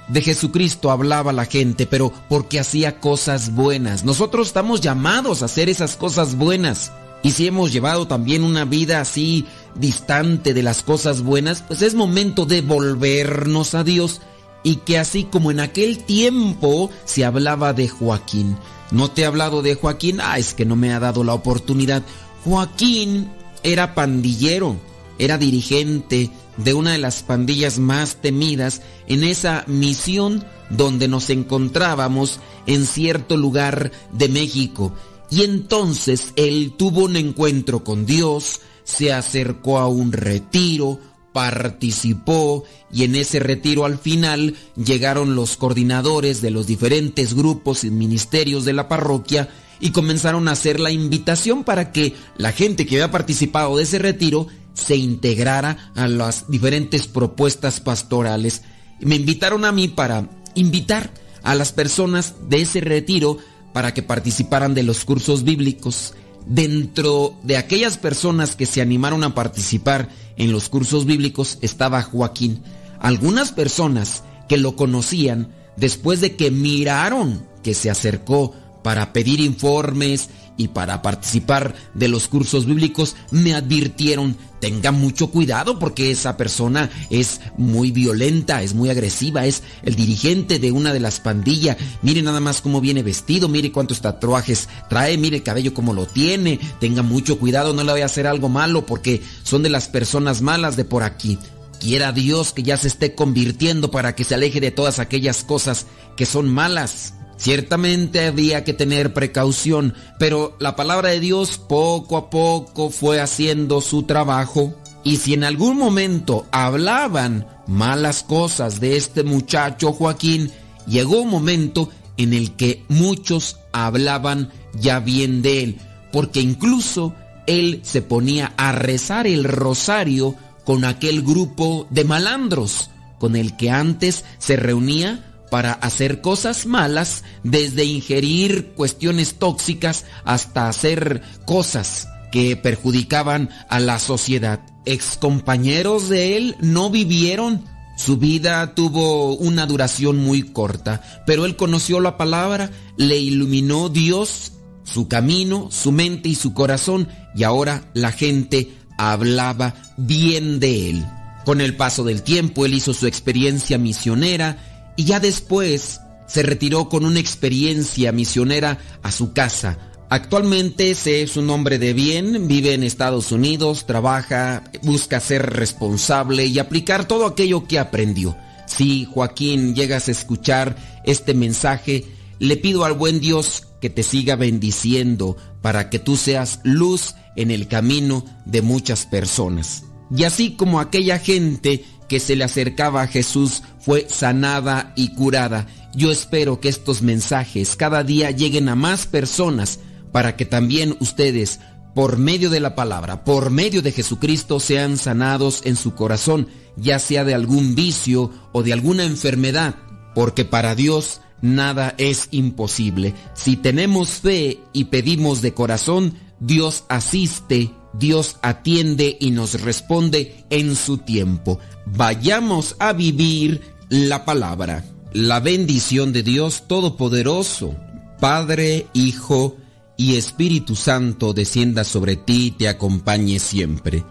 [0.08, 4.05] De Jesucristo hablaba la gente, pero porque hacía cosas buenas.
[4.05, 6.91] Nosotros estamos llamados a hacer esas cosas buenas.
[7.24, 9.45] Y si hemos llevado también una vida así
[9.76, 14.22] distante de las cosas buenas, pues es momento de volvernos a Dios.
[14.64, 18.58] Y que así como en aquel tiempo se hablaba de Joaquín.
[18.91, 22.03] No te he hablado de Joaquín, ah, es que no me ha dado la oportunidad.
[22.45, 23.30] Joaquín
[23.64, 24.78] era pandillero,
[25.20, 32.39] era dirigente de una de las pandillas más temidas en esa misión donde nos encontrábamos
[32.66, 34.93] en cierto lugar de México.
[35.30, 40.99] Y entonces él tuvo un encuentro con Dios, se acercó a un retiro,
[41.34, 47.91] participó y en ese retiro al final llegaron los coordinadores de los diferentes grupos y
[47.91, 49.49] ministerios de la parroquia
[49.80, 53.99] y comenzaron a hacer la invitación para que la gente que había participado de ese
[53.99, 54.47] retiro
[54.78, 58.61] se integrara a las diferentes propuestas pastorales.
[58.99, 61.11] Me invitaron a mí para invitar
[61.43, 63.38] a las personas de ese retiro
[63.73, 66.13] para que participaran de los cursos bíblicos.
[66.45, 72.61] Dentro de aquellas personas que se animaron a participar en los cursos bíblicos estaba Joaquín.
[72.99, 78.53] Algunas personas que lo conocían después de que miraron que se acercó
[78.84, 85.78] para pedir informes y para participar de los cursos bíblicos me advirtieron, tenga mucho cuidado
[85.78, 90.99] porque esa persona es muy violenta, es muy agresiva, es el dirigente de una de
[90.99, 91.78] las pandillas.
[92.01, 96.08] Mire nada más cómo viene vestido, mire cuántos tatuajes trae, mire el cabello cómo lo
[96.08, 99.88] tiene, tenga mucho cuidado, no le voy a hacer algo malo porque son de las
[99.88, 101.38] personas malas de por aquí.
[101.80, 105.86] Quiera Dios que ya se esté convirtiendo para que se aleje de todas aquellas cosas
[106.16, 107.14] que son malas.
[107.38, 113.82] Ciertamente había que tener precaución, pero la palabra de Dios poco a poco fue haciendo
[113.82, 114.76] su trabajo.
[115.04, 120.52] Y si en algún momento hablaban malas cosas de este muchacho Joaquín,
[120.88, 125.78] llegó un momento en el que muchos hablaban ya bien de él,
[126.12, 127.14] porque incluso
[127.46, 130.36] él se ponía a rezar el rosario
[130.66, 137.24] con aquel grupo de malandros con el que antes se reunía para hacer cosas malas,
[137.43, 144.62] desde ingerir cuestiones tóxicas hasta hacer cosas que perjudicaban a la sociedad.
[144.86, 147.64] Excompañeros de él no vivieron.
[147.98, 154.52] Su vida tuvo una duración muy corta, pero él conoció la palabra, le iluminó Dios,
[154.84, 161.06] su camino, su mente y su corazón, y ahora la gente hablaba bien de él.
[161.43, 166.89] Con el paso del tiempo, él hizo su experiencia misionera, y ya después se retiró
[166.89, 169.78] con una experiencia misionera a su casa.
[170.10, 176.60] Actualmente es un hombre de bien, vive en Estados Unidos, trabaja, busca ser responsable y
[176.60, 178.38] aplicar todo aquello que aprendió.
[178.66, 180.76] Si Joaquín llegas a escuchar
[181.06, 182.06] este mensaje,
[182.39, 187.52] le pido al buen Dios que te siga bendiciendo para que tú seas luz en
[187.52, 189.84] el camino de muchas personas.
[190.16, 195.68] Y así como aquella gente que se le acercaba a Jesús fue sanada y curada.
[195.93, 199.80] Yo espero que estos mensajes cada día lleguen a más personas
[200.12, 201.60] para que también ustedes,
[201.93, 206.99] por medio de la palabra, por medio de Jesucristo, sean sanados en su corazón, ya
[206.99, 209.76] sea de algún vicio o de alguna enfermedad,
[210.14, 213.14] porque para Dios nada es imposible.
[213.34, 220.76] Si tenemos fe y pedimos de corazón, Dios asiste Dios atiende y nos responde en
[220.76, 221.60] su tiempo.
[221.86, 224.86] Vayamos a vivir la palabra.
[225.14, 227.76] La bendición de Dios Todopoderoso,
[228.20, 229.58] Padre, Hijo
[229.96, 234.04] y Espíritu Santo descienda sobre ti y te acompañe siempre.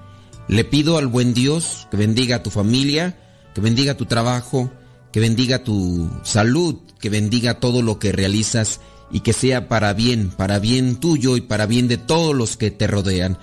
[0.48, 3.18] Le pido al buen Dios que bendiga a tu familia,
[3.54, 4.70] que bendiga tu trabajo,
[5.12, 10.30] que bendiga tu salud, que bendiga todo lo que realizas y que sea para bien,
[10.30, 13.38] para bien tuyo y para bien de todos los que te rodean.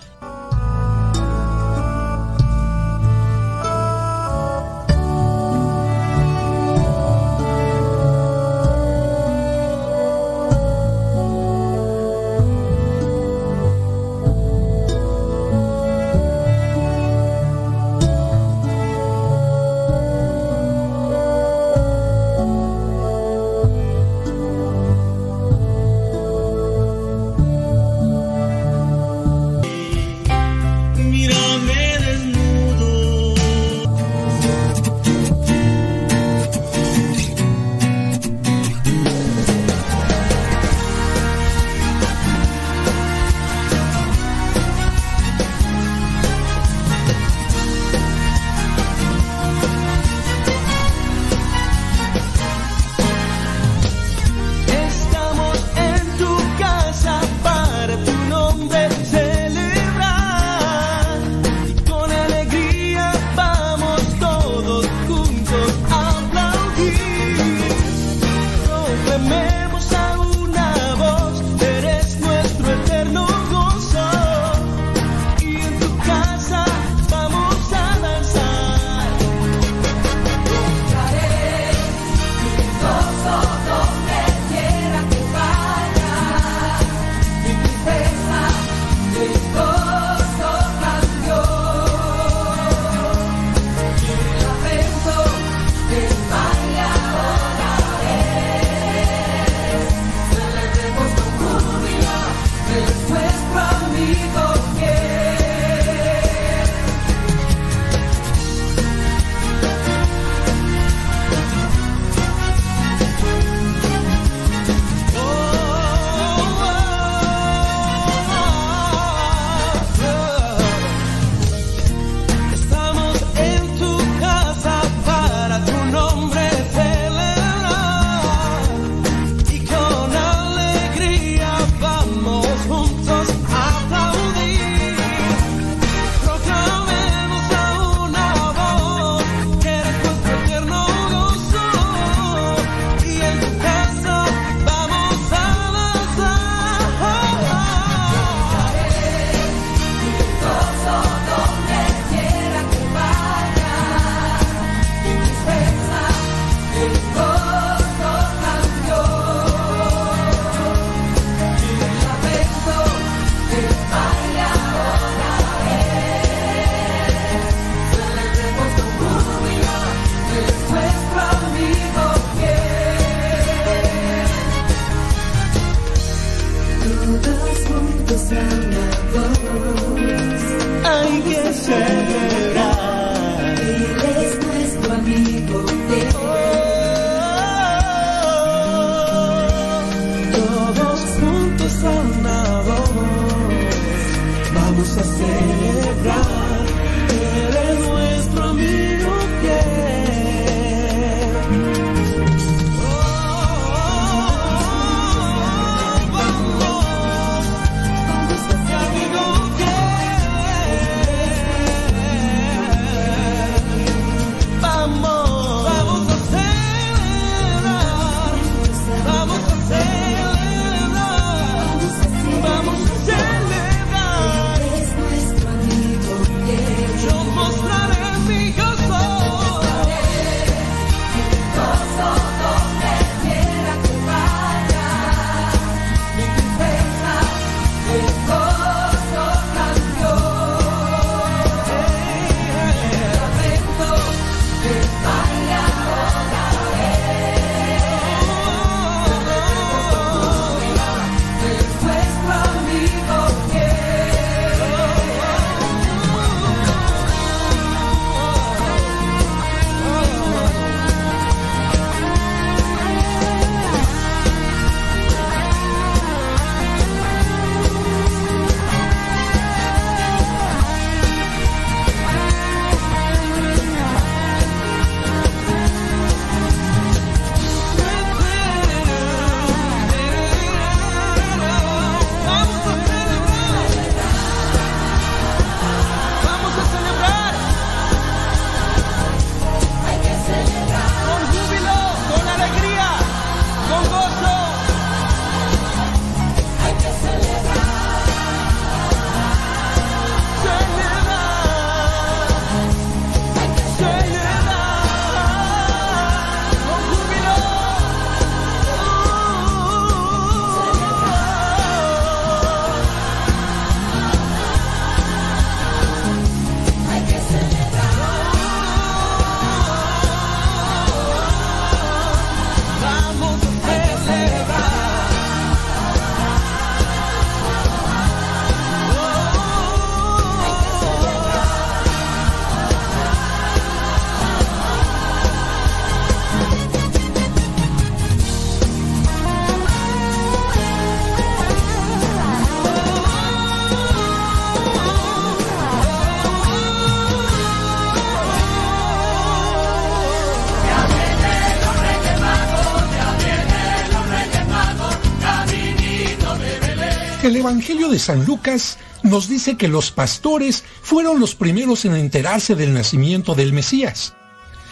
[357.43, 362.73] Evangelio de San Lucas nos dice que los pastores fueron los primeros en enterarse del
[362.73, 364.13] nacimiento del Mesías.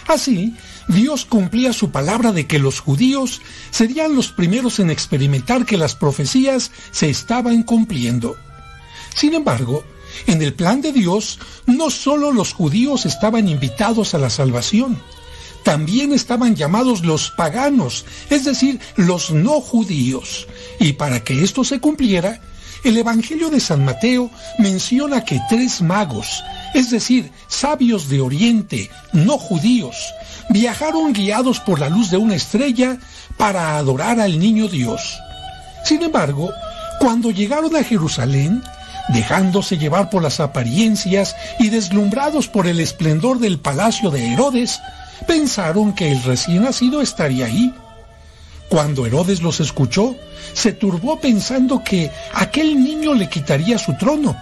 [0.08, 0.56] Así,
[0.88, 3.42] Dios cumplía su palabra de que los judíos
[3.72, 8.38] serían los primeros en experimentar que las profecías se estaban cumpliendo.
[9.16, 9.84] Sin embargo,
[10.28, 14.98] en el plan de Dios, no solo los judíos estaban invitados a la salvación,
[15.64, 20.48] también estaban llamados los paganos, es decir, los no judíos.
[20.80, 22.40] Y para que esto se cumpliera,
[22.84, 29.38] el Evangelio de San Mateo menciona que tres magos, es decir, sabios de Oriente, no
[29.38, 30.14] judíos,
[30.50, 32.98] viajaron guiados por la luz de una estrella
[33.38, 35.20] para adorar al niño Dios.
[35.84, 36.52] Sin embargo,
[37.00, 38.64] cuando llegaron a Jerusalén,
[39.10, 44.80] dejándose llevar por las apariencias y deslumbrados por el esplendor del palacio de Herodes,
[45.28, 47.74] pensaron que el recién nacido estaría ahí.
[48.72, 50.16] Cuando Herodes los escuchó,
[50.54, 54.34] se turbó pensando que aquel niño le quitaría su trono,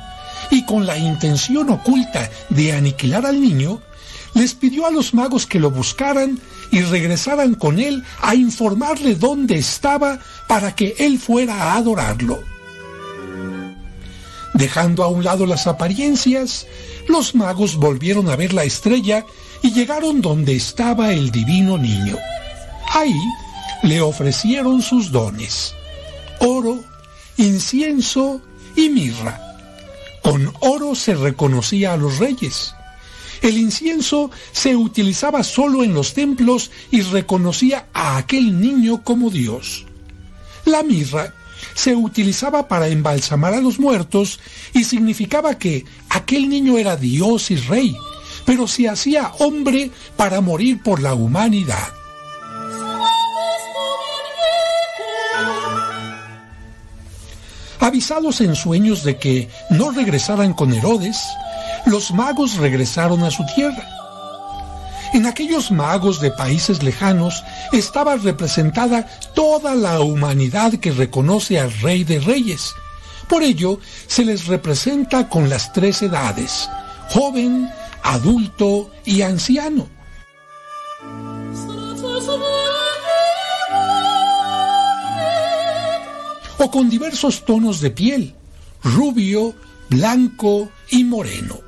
[0.52, 3.82] y con la intención oculta de aniquilar al niño,
[4.36, 9.56] les pidió a los magos que lo buscaran y regresaran con él a informarle dónde
[9.56, 12.40] estaba para que él fuera a adorarlo.
[14.54, 16.68] Dejando a un lado las apariencias,
[17.08, 19.26] los magos volvieron a ver la estrella
[19.64, 22.16] y llegaron donde estaba el divino niño.
[22.94, 23.20] Ahí
[23.84, 25.74] le ofrecieron sus dones,
[26.40, 26.84] oro,
[27.38, 28.42] incienso
[28.76, 29.40] y mirra.
[30.22, 32.74] Con oro se reconocía a los reyes.
[33.42, 39.86] El incienso se utilizaba solo en los templos y reconocía a aquel niño como Dios.
[40.66, 41.34] La mirra
[41.74, 44.40] se utilizaba para embalsamar a los muertos
[44.74, 47.96] y significaba que aquel niño era Dios y rey,
[48.46, 51.99] pero se hacía hombre para morir por la humanidad.
[57.80, 61.18] Avisados en sueños de que no regresaran con Herodes,
[61.86, 63.88] los magos regresaron a su tierra.
[65.14, 72.04] En aquellos magos de países lejanos estaba representada toda la humanidad que reconoce al Rey
[72.04, 72.74] de Reyes.
[73.28, 76.70] Por ello, se les representa con las tres edades,
[77.10, 77.70] joven,
[78.04, 79.88] adulto y anciano.
[86.60, 88.36] O con diversos tonos de piel,
[88.84, 89.55] rubio,
[89.89, 91.62] blanco y moreno.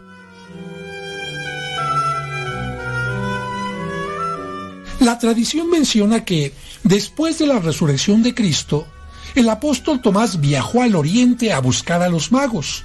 [4.99, 8.85] La tradición menciona que, después de la resurrección de Cristo,
[9.33, 12.83] el apóstol Tomás viajó al oriente a buscar a los magos.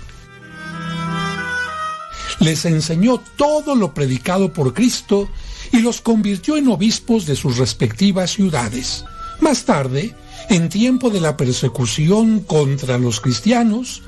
[2.41, 5.29] Les enseñó todo lo predicado por Cristo
[5.73, 9.05] y los convirtió en obispos de sus respectivas ciudades.
[9.41, 10.15] Más tarde,
[10.49, 14.03] en tiempo de la persecución contra los cristianos,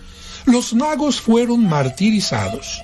[0.44, 2.82] los magos fueron martirizados.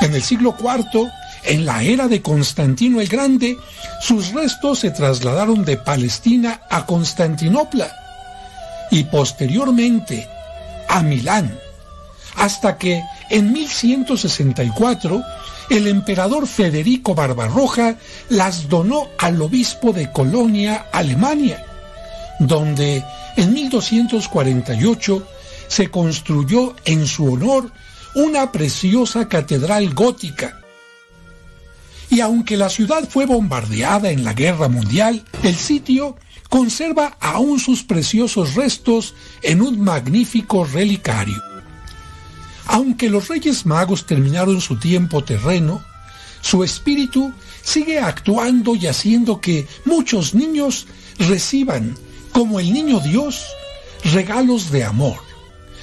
[0.00, 1.08] En el siglo IV,
[1.44, 3.58] en la era de Constantino el Grande,
[4.00, 7.90] sus restos se trasladaron de Palestina a Constantinopla
[8.90, 10.28] y posteriormente
[10.88, 11.58] a Milán,
[12.36, 15.22] hasta que en 1164
[15.70, 17.96] el emperador Federico Barbarroja
[18.30, 21.64] las donó al obispo de Colonia, Alemania,
[22.38, 23.04] donde
[23.36, 25.26] en 1248
[25.68, 27.70] se construyó en su honor
[28.14, 30.58] una preciosa catedral gótica
[32.10, 36.16] y aunque la ciudad fue bombardeada en la Guerra Mundial, el sitio
[36.48, 41.36] conserva aún sus preciosos restos en un magnífico relicario.
[42.66, 45.82] Aunque los Reyes Magos terminaron su tiempo terreno,
[46.40, 47.32] su espíritu
[47.62, 50.86] sigue actuando y haciendo que muchos niños
[51.18, 51.96] reciban,
[52.38, 53.48] como el niño Dios,
[54.12, 55.16] regalos de amor.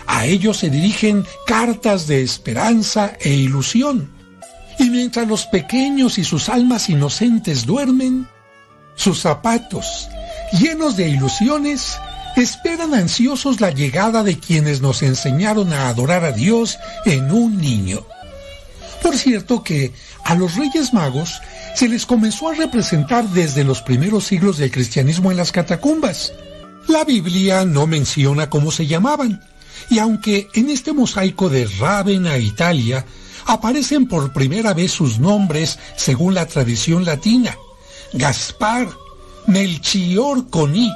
[0.07, 4.09] A ellos se dirigen cartas de esperanza e ilusión
[4.79, 8.29] y mientras los pequeños y sus almas inocentes duermen,
[8.95, 10.07] sus zapatos,
[10.57, 11.99] llenos de ilusiones,
[12.37, 18.05] esperan ansiosos la llegada de quienes nos enseñaron a adorar a Dios en un niño.
[19.03, 19.91] Por cierto que
[20.23, 21.41] a los Reyes Magos
[21.75, 26.31] se les comenzó a representar desde los primeros siglos del cristianismo en las catacumbas.
[26.87, 29.41] La Biblia no menciona cómo se llamaban,
[29.89, 33.05] y aunque en este mosaico de Ravenna, Italia,
[33.45, 37.55] aparecen por primera vez sus nombres según la tradición latina.
[38.13, 38.89] Gaspar,
[39.47, 40.91] Melchior con I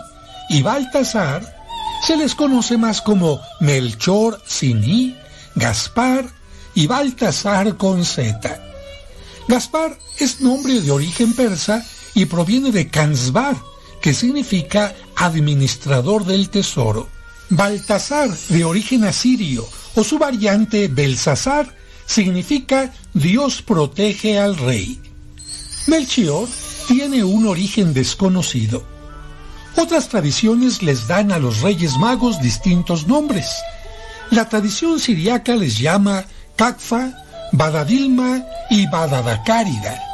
[0.50, 1.60] y Baltasar
[2.06, 5.16] se les conoce más como Melchor sin
[5.56, 6.26] Gaspar
[6.74, 8.60] y Baltasar con Z.
[9.48, 11.84] Gaspar es nombre de origen persa
[12.14, 13.56] y proviene de Kansbar,
[14.02, 17.08] que significa administrador del tesoro.
[17.50, 21.76] Baltasar, de origen asirio, o su variante Belsasar,
[22.06, 25.00] significa Dios protege al rey.
[25.88, 26.47] Melchior
[26.88, 28.84] tiene un origen desconocido.
[29.76, 33.47] Otras tradiciones les dan a los reyes magos distintos nombres.
[34.32, 36.26] La tradición siriaca les llama
[36.56, 37.14] Kakfa,
[37.52, 40.09] Badadilma y Badadacárida.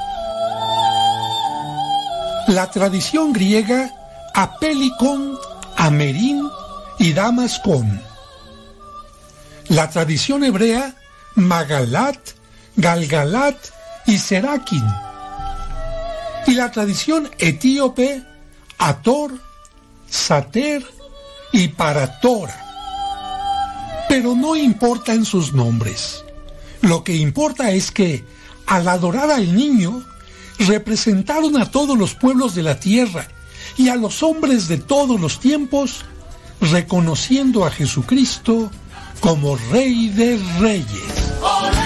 [2.47, 3.91] La tradición griega
[4.35, 5.35] Apelicon,
[5.77, 6.47] Amerin
[6.99, 7.99] y Damascon.
[9.69, 10.93] La tradición hebrea
[11.33, 12.19] Magalat,
[12.75, 13.57] Galgalat
[14.05, 14.85] y Serakin.
[16.45, 18.21] Y la tradición etíope,
[18.77, 19.31] Ator,
[20.07, 20.85] Sater
[21.51, 22.61] y Paratora.
[24.07, 26.23] Pero no importan sus nombres.
[26.81, 28.23] Lo que importa es que,
[28.67, 30.05] al adorar al niño,
[30.59, 33.27] representaron a todos los pueblos de la tierra
[33.77, 36.05] y a los hombres de todos los tiempos,
[36.61, 38.71] reconociendo a Jesucristo
[39.19, 41.84] como Rey de Reyes.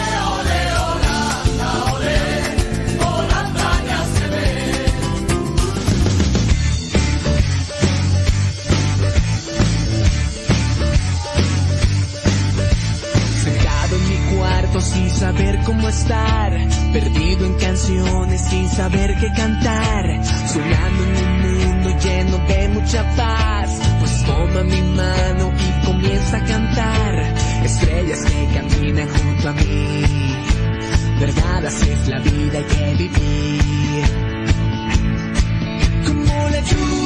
[14.81, 16.51] Sin saber cómo estar,
[16.93, 23.79] perdido en canciones sin saber qué cantar, soñando en un mundo lleno de mucha paz,
[23.99, 30.03] pues toma mi mano y comienza a cantar, estrellas que caminan junto a mí,
[31.19, 33.59] verdad así es la vida que viví.
[36.07, 36.98] Como la lluvia,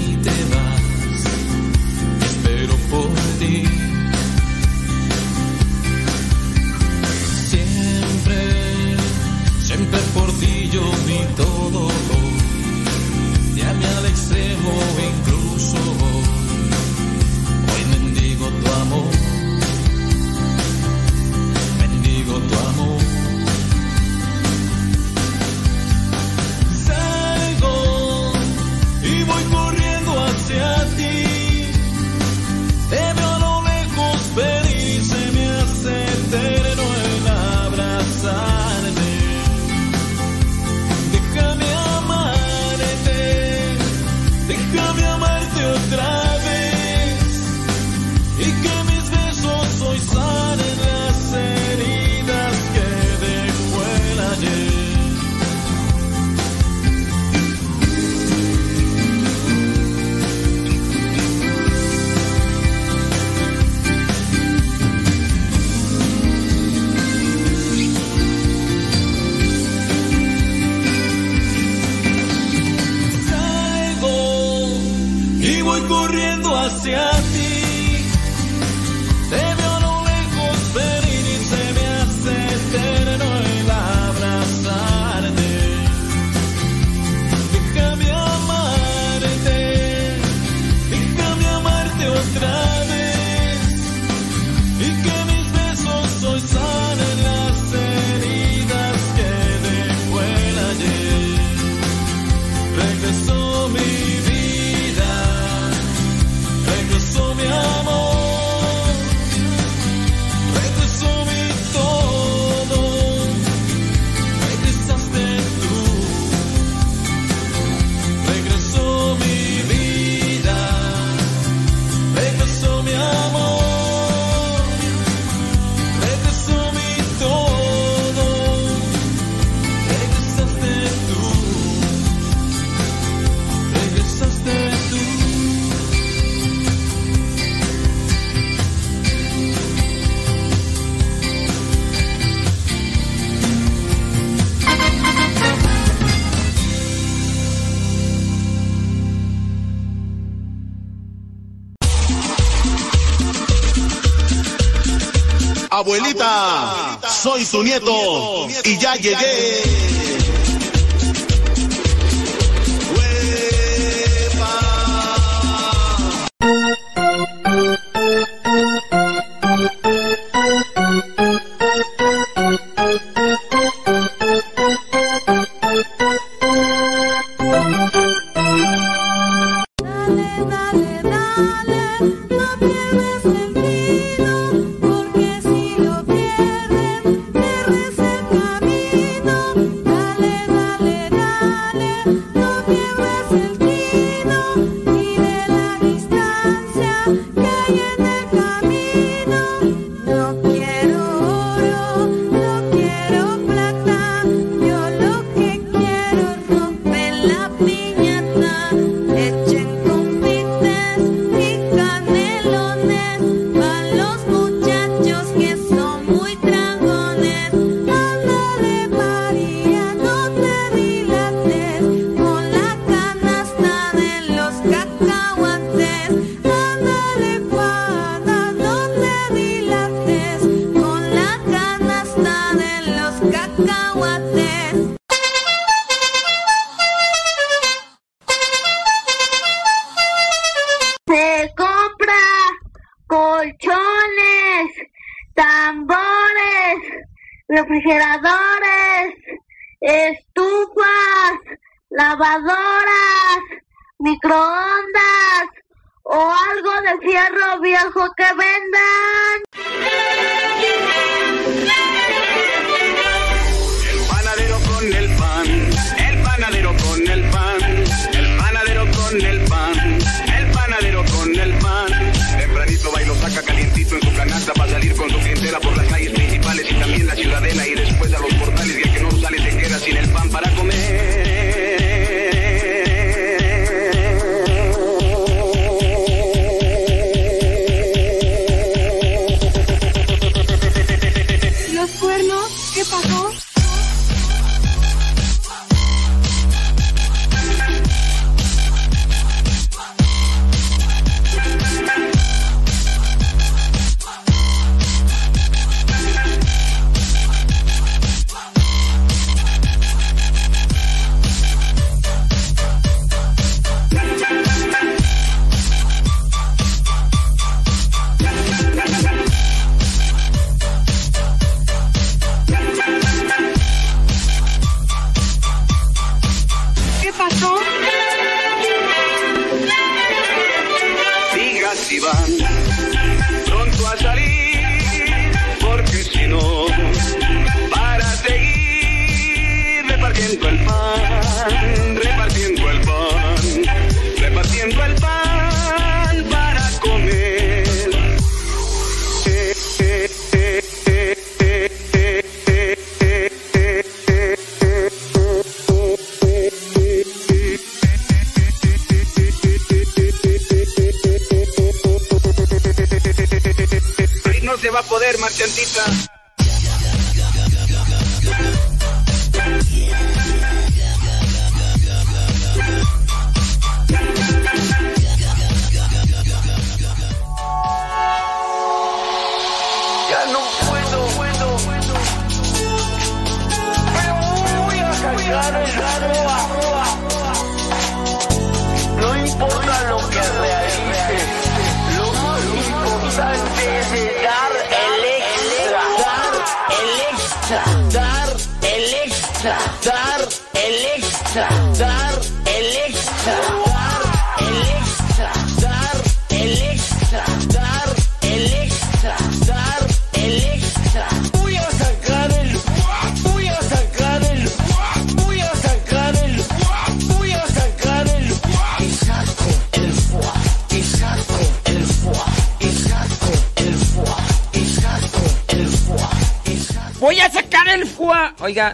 [157.51, 160.54] tu nieto y ya llegué.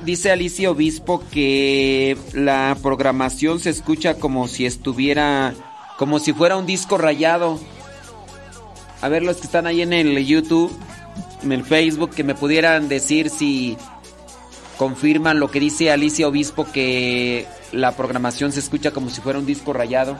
[0.04, 5.56] Dice Alicia Obispo que la programación se escucha como si estuviera,
[5.98, 7.60] como si fuera un disco rayado.
[9.02, 10.72] A ver los que están ahí en el YouTube,
[11.42, 13.76] en el Facebook, que me pudieran decir si
[14.78, 19.48] confirman lo que dice Alicia Obispo que la programación se escucha como si fuera un
[19.48, 20.20] disco rayado.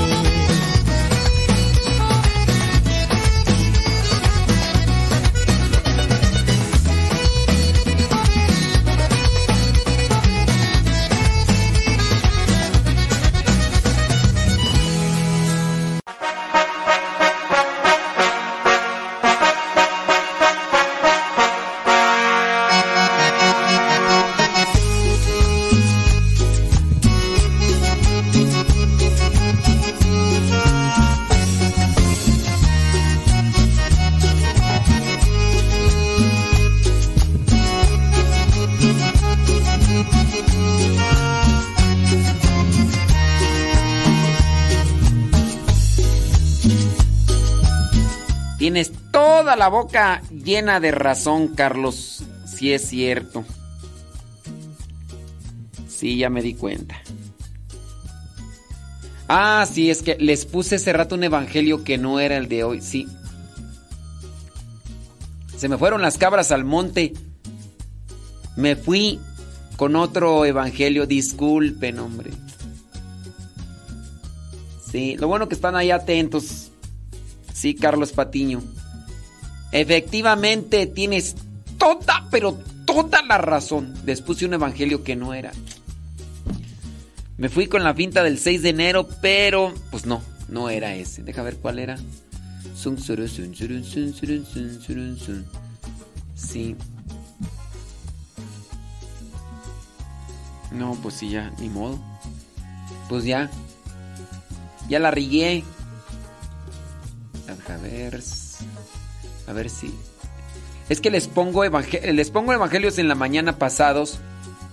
[49.61, 52.23] La boca llena de razón, Carlos.
[52.47, 53.45] Si es cierto.
[55.87, 56.99] Sí, ya me di cuenta.
[59.27, 62.63] Ah, sí, es que les puse hace rato un evangelio que no era el de
[62.63, 63.07] hoy, sí.
[65.55, 67.13] Se me fueron las cabras al monte.
[68.55, 69.19] Me fui
[69.77, 72.31] con otro evangelio, disculpen, hombre.
[74.91, 76.71] Sí, lo bueno que están ahí atentos.
[77.53, 78.63] Sí, Carlos Patiño.
[79.71, 81.35] Efectivamente, tienes
[81.77, 82.53] toda, pero
[82.85, 83.93] toda la razón.
[84.05, 85.51] Les puse un evangelio que no era.
[87.37, 91.23] Me fui con la finta del 6 de enero, pero pues no, no era ese.
[91.23, 91.97] Deja ver cuál era.
[96.35, 96.75] Sí.
[100.71, 101.99] No, pues sí, ya, ni modo.
[103.09, 103.49] Pues ya.
[104.89, 105.63] Ya la rigué.
[107.67, 108.21] A ver.
[109.51, 109.93] A ver si.
[110.87, 114.19] Es que les pongo, evangel les pongo evangelios en la mañana pasados.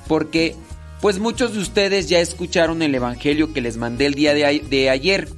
[0.07, 0.55] Porque,
[1.01, 5.29] pues muchos de ustedes ya escucharon el evangelio que les mandé el día de, ayer.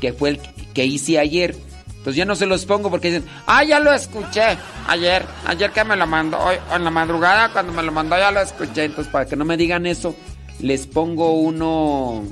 [0.00, 0.40] Que fue el
[0.72, 1.54] que hice ayer.
[2.02, 4.56] Pues ya no se los pongo porque dicen, ah, ya lo escuché
[4.88, 8.30] ayer, ayer que me lo mandó, hoy, en la madrugada cuando me lo mandó ya
[8.30, 8.84] lo escuché.
[8.84, 10.16] Entonces, para que no me digan eso,
[10.58, 12.24] les pongo uno,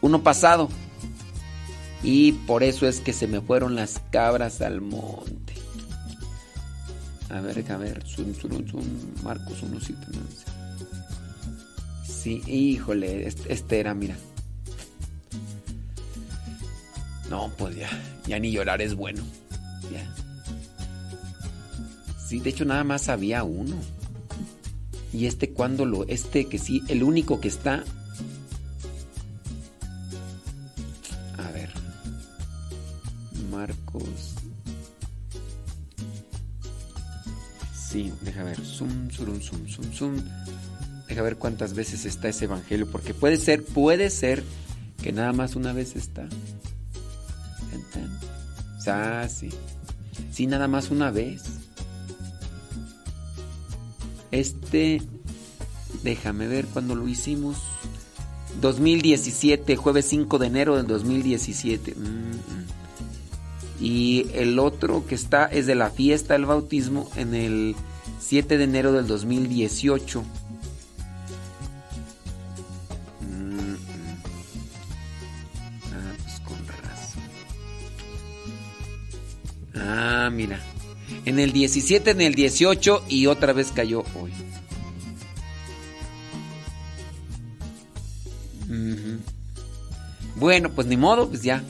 [0.00, 0.68] uno pasado.
[2.02, 5.54] Y por eso es que se me fueron las cabras al monte.
[7.28, 10.26] A ver, a ver, sun, sun, sun, Marcos 1, 7, 9.
[12.06, 14.16] Sí, híjole, este, este era, mira.
[17.30, 17.90] No, pues ya,
[18.26, 19.22] ya ni llorar es bueno.
[19.92, 20.08] Ya.
[22.24, 23.76] Sí, de hecho nada más había uno.
[25.12, 27.84] Y este cuando lo, este que sí, el único que está.
[33.56, 34.34] Marcos.
[37.74, 38.56] Sí, deja ver.
[38.56, 40.16] Zoom, zoom, zoom, zoom, zoom.
[41.08, 42.86] Deja ver cuántas veces está ese evangelio.
[42.90, 44.44] Porque puede ser, puede ser
[45.02, 46.28] que nada más una vez está.
[48.86, 49.48] Ah, sí.
[50.30, 51.42] Sí, nada más una vez.
[54.30, 55.02] Este,
[56.02, 57.56] déjame ver cuándo lo hicimos.
[58.60, 61.94] 2017, jueves 5 de enero del 2017.
[61.94, 62.65] Mm, mm.
[63.80, 67.76] Y el otro que está es de la fiesta del bautismo en el
[68.20, 70.22] 7 de enero del 2018.
[73.20, 73.76] Mm, mm.
[75.92, 77.22] Ah, pues con razón.
[79.74, 80.60] Ah, mira.
[81.24, 84.32] En el 17, en el 18 y otra vez cayó hoy.
[90.36, 91.62] Bueno, pues ni modo, pues ya.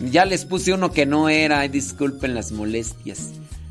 [0.00, 3.30] Ya les puse uno que no era, ay, disculpen las molestias.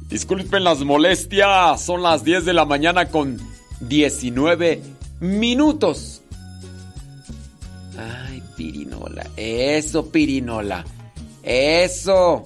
[0.10, 3.40] Disculpen las molestias, son las 10 de la mañana con
[3.82, 4.82] 19
[5.20, 6.22] minutos.
[7.98, 10.86] Ay, pirinola, eso, pirinola,
[11.44, 12.44] eso.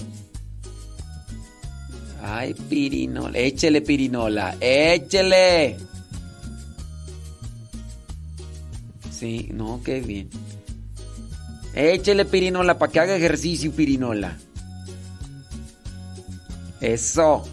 [2.22, 5.78] Ay, pirinola, échele pirinola, échele.
[9.12, 10.30] Sí, no, qué bien.
[11.74, 14.38] Échele pirinola para que haga ejercicio, pirinola.
[16.82, 17.48] Eso,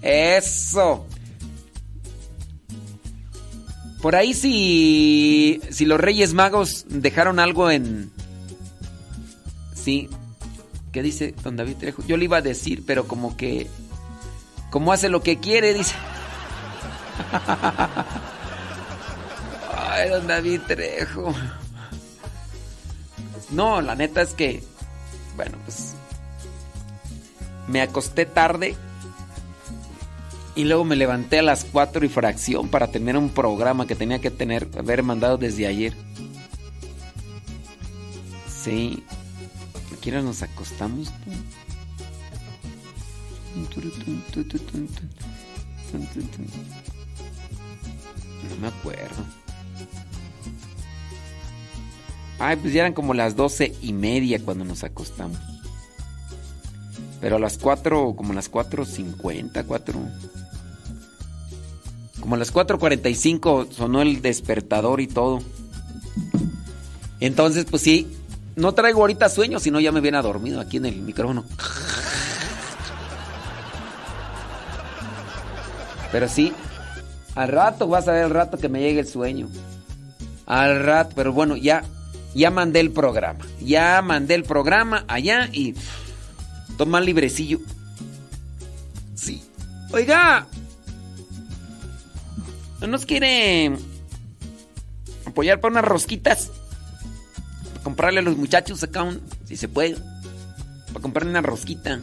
[0.00, 1.06] eso.
[4.00, 8.10] Por ahí si, si los Reyes Magos dejaron algo en...
[9.74, 10.08] Sí.
[10.92, 12.02] ¿Qué dice don David Trejo?
[12.06, 13.66] Yo le iba a decir, pero como que...
[14.70, 15.94] Como hace lo que quiere, dice.
[19.76, 21.34] Ay, don David Trejo.
[23.50, 24.62] No, la neta es que,
[25.36, 25.94] bueno, pues
[27.68, 28.76] me acosté tarde
[30.54, 34.20] y luego me levanté a las 4 y fracción para tener un programa que tenía
[34.20, 35.94] que tener, haber mandado desde ayer.
[38.48, 39.04] Sí.
[40.06, 41.12] ¿A nos acostamos?
[48.48, 49.45] No me acuerdo.
[52.38, 55.38] Ay, pues ya eran como las doce y media cuando nos acostamos.
[57.20, 60.00] Pero a las cuatro, como a las cuatro cincuenta, cuatro...
[62.20, 65.40] Como a las cuatro cuarenta y cinco sonó el despertador y todo.
[67.20, 68.06] Entonces, pues sí,
[68.56, 71.44] no traigo ahorita sueño, sino ya me viene dormido aquí en el micrófono.
[76.12, 76.52] Pero sí,
[77.34, 79.48] al rato vas a ver el rato que me llegue el sueño.
[80.46, 81.84] Al rato, pero bueno, ya
[82.36, 83.46] ya mandé el programa.
[83.60, 85.74] Ya mandé el programa allá y
[86.76, 87.60] toma librecillo.
[89.14, 89.42] Sí.
[89.90, 90.46] Oiga,
[92.80, 93.74] ¿no nos quiere
[95.24, 96.50] apoyar para unas rosquitas?
[97.72, 99.96] Para comprarle a los muchachos acá un, si se puede.
[100.88, 102.00] Para comprarle una rosquita.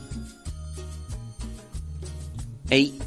[2.72, 2.97] Ey.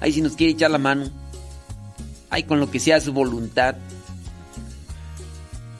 [0.00, 1.08] Ahí si nos quiere echar la mano.
[2.30, 3.76] Ay, con lo que sea su voluntad.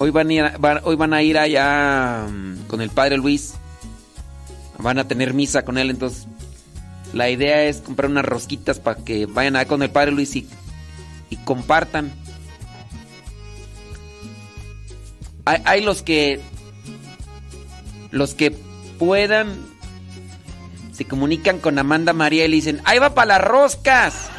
[0.03, 0.31] Hoy van,
[1.13, 3.53] a ir, allá mm, con el padre Luis.
[4.79, 6.27] Van a tener misa con él, entonces
[7.13, 10.49] la idea es comprar unas rosquitas para que vayan allá con el padre Luis y,
[11.29, 12.15] y compartan.
[15.45, 16.41] Hay, hay los que
[18.11, 18.53] los que
[18.99, 19.55] puedan
[20.93, 24.31] se comunican con Amanda María y le dicen, ahí va para las roscas.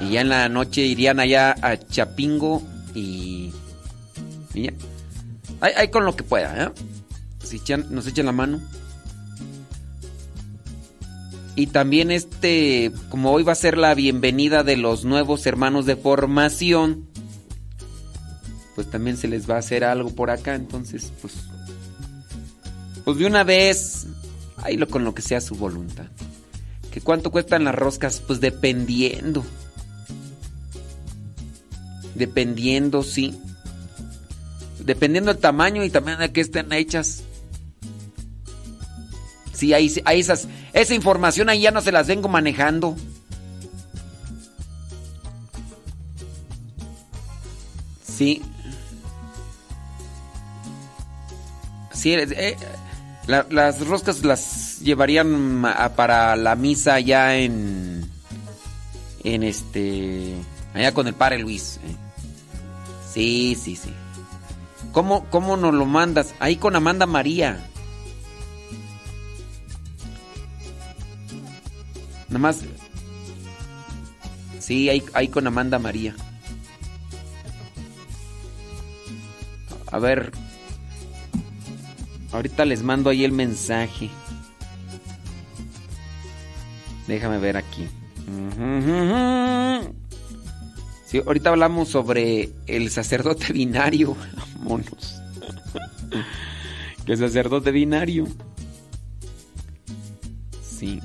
[0.00, 2.62] Y ya en la noche irían allá a Chapingo
[2.94, 3.52] y.
[4.54, 4.72] y ya.
[5.60, 6.70] Ahí, con lo que pueda, ¿eh?
[7.42, 7.60] Si
[7.90, 8.60] nos echan la mano.
[11.54, 15.96] Y también este, como hoy va a ser la bienvenida de los nuevos hermanos de
[15.96, 17.08] formación,
[18.74, 21.32] pues también se les va a hacer algo por acá, entonces pues,
[23.06, 24.06] pues de una vez,
[24.58, 26.08] ahí lo con lo que sea su voluntad.
[26.90, 28.20] ¿Que cuánto cuestan las roscas?
[28.20, 29.42] Pues dependiendo.
[32.16, 33.38] Dependiendo, sí.
[34.80, 37.22] Dependiendo del tamaño y también de que estén hechas.
[39.52, 42.96] Sí, ahí, ahí esas, esa información ahí ya no se las vengo manejando.
[48.02, 48.42] Sí.
[51.92, 52.56] Sí, eh, eh,
[53.26, 55.62] la- las roscas las llevarían
[55.96, 58.08] para la misa allá en.
[59.24, 60.34] En este.
[60.74, 61.80] Allá con el padre Luis.
[61.84, 61.96] eh.
[63.16, 63.88] Sí, sí, sí.
[64.92, 66.34] ¿Cómo, ¿Cómo nos lo mandas?
[66.38, 67.66] Ahí con Amanda María.
[72.28, 72.60] Nada más.
[74.58, 76.14] Sí, ahí, ahí con Amanda María.
[79.90, 80.30] A ver.
[82.32, 84.10] Ahorita les mando ahí el mensaje.
[87.06, 87.88] Déjame ver aquí.
[91.06, 94.16] Sí, ahorita hablamos sobre el sacerdote binario.
[94.60, 95.22] Monos.
[97.06, 98.26] El sacerdote binario.
[100.60, 101.00] Sí.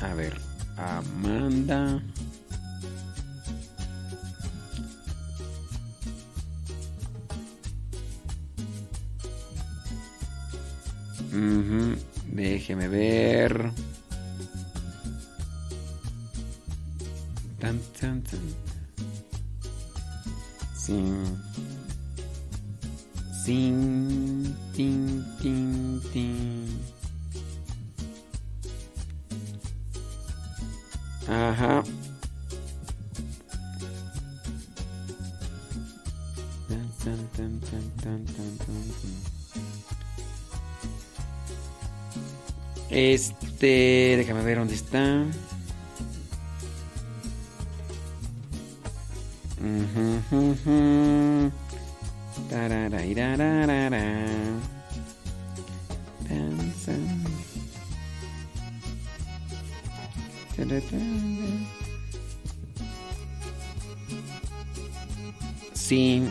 [0.00, 0.40] A ver.
[0.76, 2.00] Amanda.
[11.32, 11.96] Ujú,
[12.32, 13.72] Déjeme ver.
[17.58, 18.69] Tan, tan, tan.
[20.90, 21.38] Sin.
[23.44, 24.56] Sin.
[24.74, 26.80] Tin, tin, tin.
[31.28, 31.84] Ajá.
[36.68, 38.84] Tan, tan, tan, tan, tan, tan, tan.
[42.90, 45.24] Este, déjame ver dónde está.
[65.74, 66.22] Sí.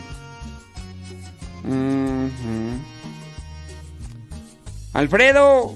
[1.64, 2.80] Ujú.
[4.92, 5.74] Alfredo.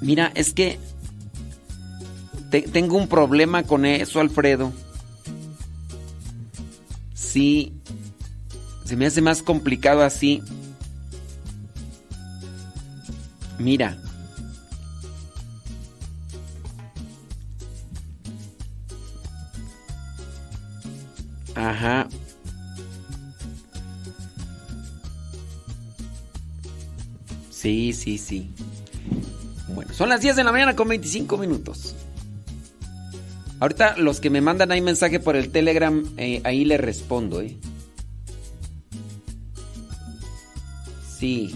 [0.00, 0.78] Mira, es que
[2.50, 4.72] te- tengo un problema con eso, Alfredo.
[7.32, 7.72] Sí,
[8.84, 10.42] se me hace más complicado así.
[13.58, 13.96] Mira.
[21.54, 22.06] Ajá.
[27.48, 28.50] Sí, sí, sí.
[29.68, 31.94] Bueno, son las 10 de la mañana con 25 minutos.
[33.62, 37.56] Ahorita los que me mandan ahí mensaje por el Telegram, eh, ahí les respondo, ¿eh?
[41.16, 41.54] Sí.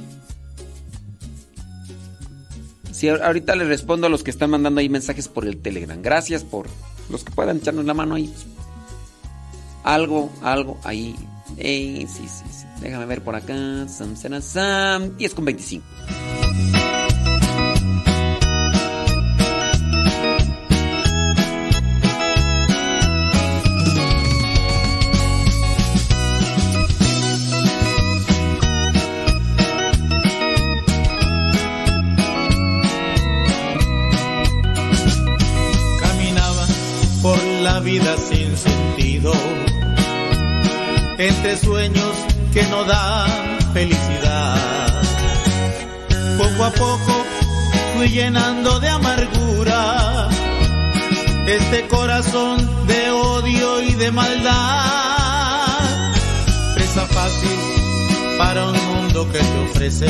[2.93, 6.01] Sí, ahor- ahorita les respondo a los que están mandando ahí mensajes por el Telegram.
[6.01, 6.69] Gracias por
[7.11, 8.33] los que puedan echarnos la mano ahí.
[9.83, 11.17] Algo, algo ahí.
[11.57, 12.67] Ey, sí, sí, sí.
[12.83, 13.89] Déjame ver por acá.
[13.89, 15.17] Sam, sam, sam.
[15.17, 15.85] 10 con 25.
[46.67, 47.25] A poco
[47.95, 50.29] fui llenando de amargura
[51.47, 52.57] este corazón
[52.89, 54.57] de odio y de maldad.
[56.75, 57.59] Presa fácil
[58.37, 60.09] para un mundo que te ofrece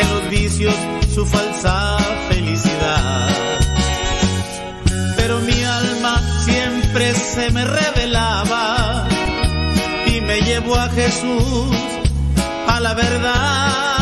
[0.00, 0.74] en los vicios
[1.14, 1.98] su falsa
[2.30, 3.28] felicidad.
[5.16, 9.06] Pero mi alma siempre se me revelaba
[10.06, 11.76] y me llevó a Jesús,
[12.66, 13.93] a la verdad.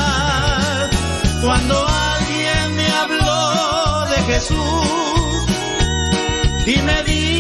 [1.43, 5.47] Cuando alguien me habló de Jesús
[6.67, 7.32] y me dijo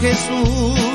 [0.00, 0.85] Jesús.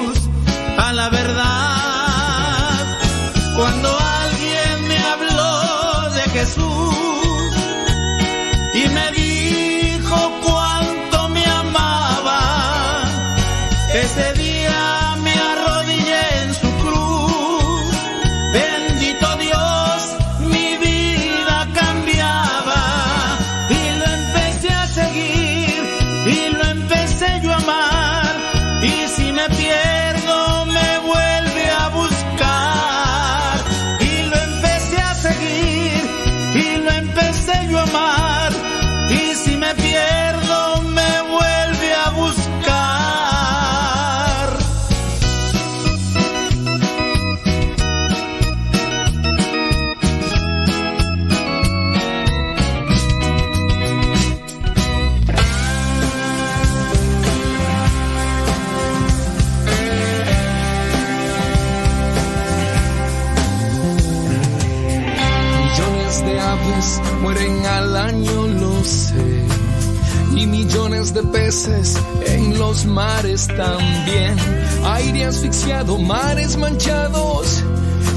[72.72, 74.38] los mares también.
[74.86, 77.62] Aire asfixiado, mares manchados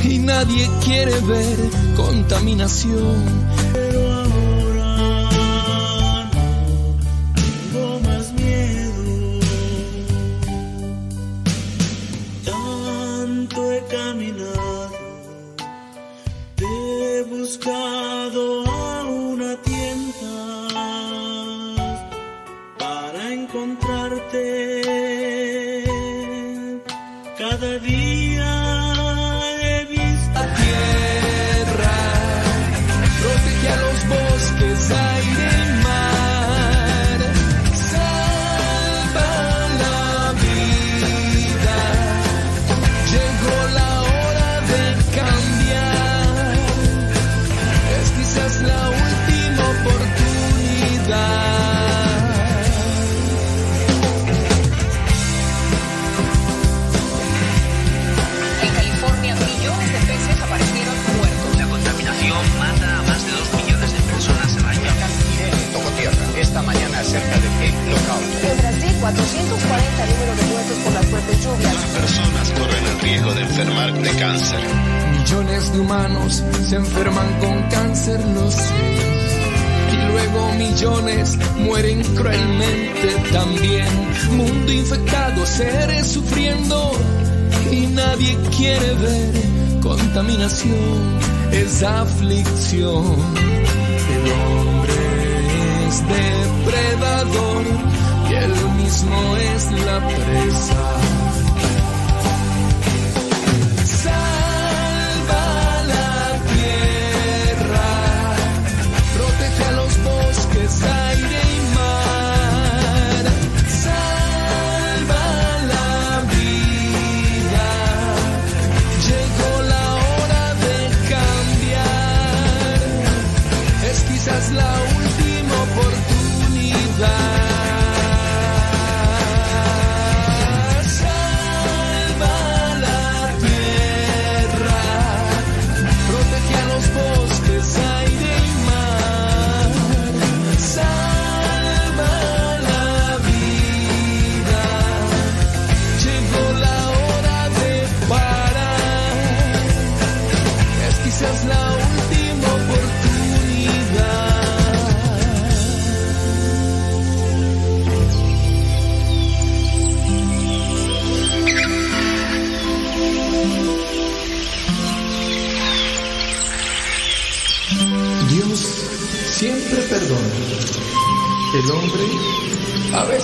[0.05, 1.59] y nadie quiere ver
[1.97, 3.54] contaminación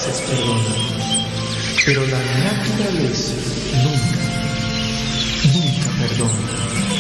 [0.07, 0.75] veces perdona,
[1.85, 3.35] pero la naturaleza
[3.83, 4.21] nunca,
[5.53, 7.00] nunca perdona.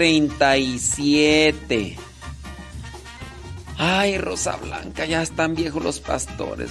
[0.00, 1.98] 37.
[3.76, 6.70] Ay, Rosa Blanca, ya están viejos los pastores.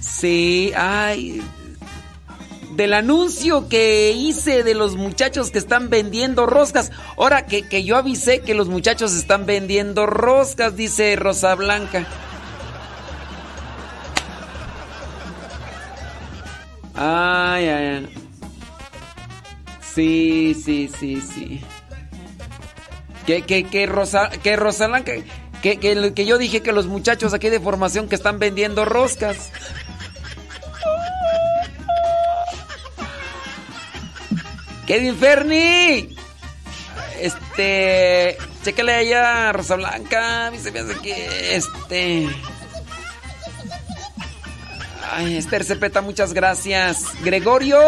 [0.00, 1.40] Sí, ay.
[2.72, 6.92] Del anuncio que hice de los muchachos que están vendiendo roscas.
[7.16, 12.06] Ahora que, que yo avisé que los muchachos están vendiendo roscas, dice Rosa Blanca.
[19.98, 21.60] Sí, sí, sí, sí.
[23.26, 25.24] Que, que, que, Rosa, que Rosalán, que,
[25.60, 29.50] que, que, que yo dije que los muchachos aquí de formación que están vendiendo roscas.
[34.86, 36.16] Kevin Ferni.
[37.20, 38.38] Este.
[38.62, 40.46] Chécale allá, Rosa Blanca.
[40.46, 41.56] A mí se me hace que.
[41.56, 42.28] Este.
[45.10, 47.02] Ay, Esther Cepeta, muchas gracias.
[47.24, 47.80] Gregorio.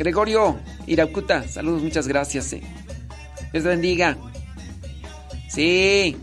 [0.00, 2.54] Gregorio Iracuta, saludos, muchas gracias.
[2.54, 2.62] Eh.
[3.52, 4.16] Dios bendiga.
[5.46, 6.16] Sí.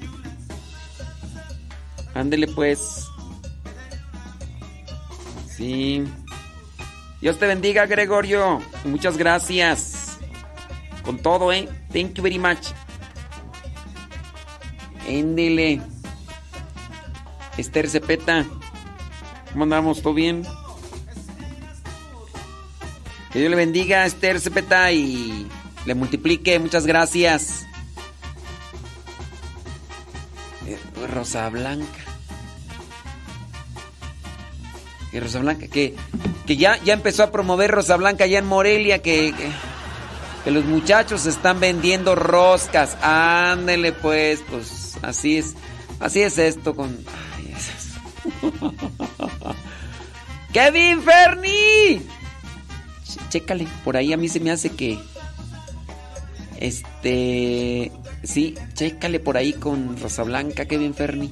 [2.15, 3.05] Ándele pues.
[5.47, 6.03] Sí.
[7.21, 8.63] Dios te bendiga, Gregorio.
[8.83, 10.17] Muchas gracias.
[11.03, 11.69] Con todo, ¿eh?
[11.93, 12.69] Thank you very much.
[15.07, 15.81] Éndele.
[17.59, 18.43] Esther Cepeta.
[19.51, 20.01] ¿Cómo andamos?
[20.01, 20.47] ¿Todo bien?
[23.31, 25.47] Que Dios le bendiga a Esther Cepeta y
[25.85, 26.59] le multiplique.
[26.59, 27.65] Muchas gracias.
[30.65, 30.77] Eh,
[31.13, 31.99] Rosa Blanca.
[35.11, 35.95] Que Rosa Blanca, que,
[36.45, 39.49] que ya, ya empezó a promover Rosa Blanca allá en Morelia, que, que,
[40.43, 42.97] que los muchachos están vendiendo roscas.
[43.01, 45.55] Ándele pues, pues así es.
[45.99, 46.97] Así es esto con...
[47.37, 48.73] Ay, es eso.
[50.53, 52.16] ¡Kevin Ferni!
[53.29, 54.99] Chécale, por ahí a mí se me hace que...
[56.59, 57.91] Este...
[58.23, 61.31] Sí, chécale por ahí con Rosa Blanca, Kevin Ferni.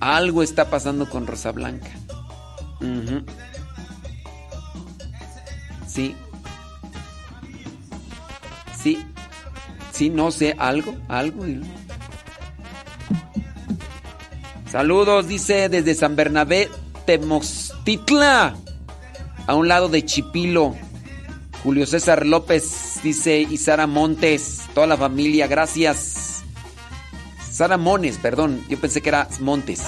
[0.00, 1.90] Algo está pasando con Rosa Blanca.
[5.86, 6.14] Sí.
[8.80, 9.04] Sí.
[9.92, 11.44] Sí, no sé, algo, algo.
[14.70, 16.68] Saludos, dice desde San Bernabé,
[17.06, 18.54] Temoxtitla,
[19.46, 20.76] a un lado de Chipilo.
[21.68, 26.42] Julio César López, dice, y Sara Montes, toda la familia, gracias.
[27.52, 29.82] Sara Mones, perdón, yo pensé que era Montes.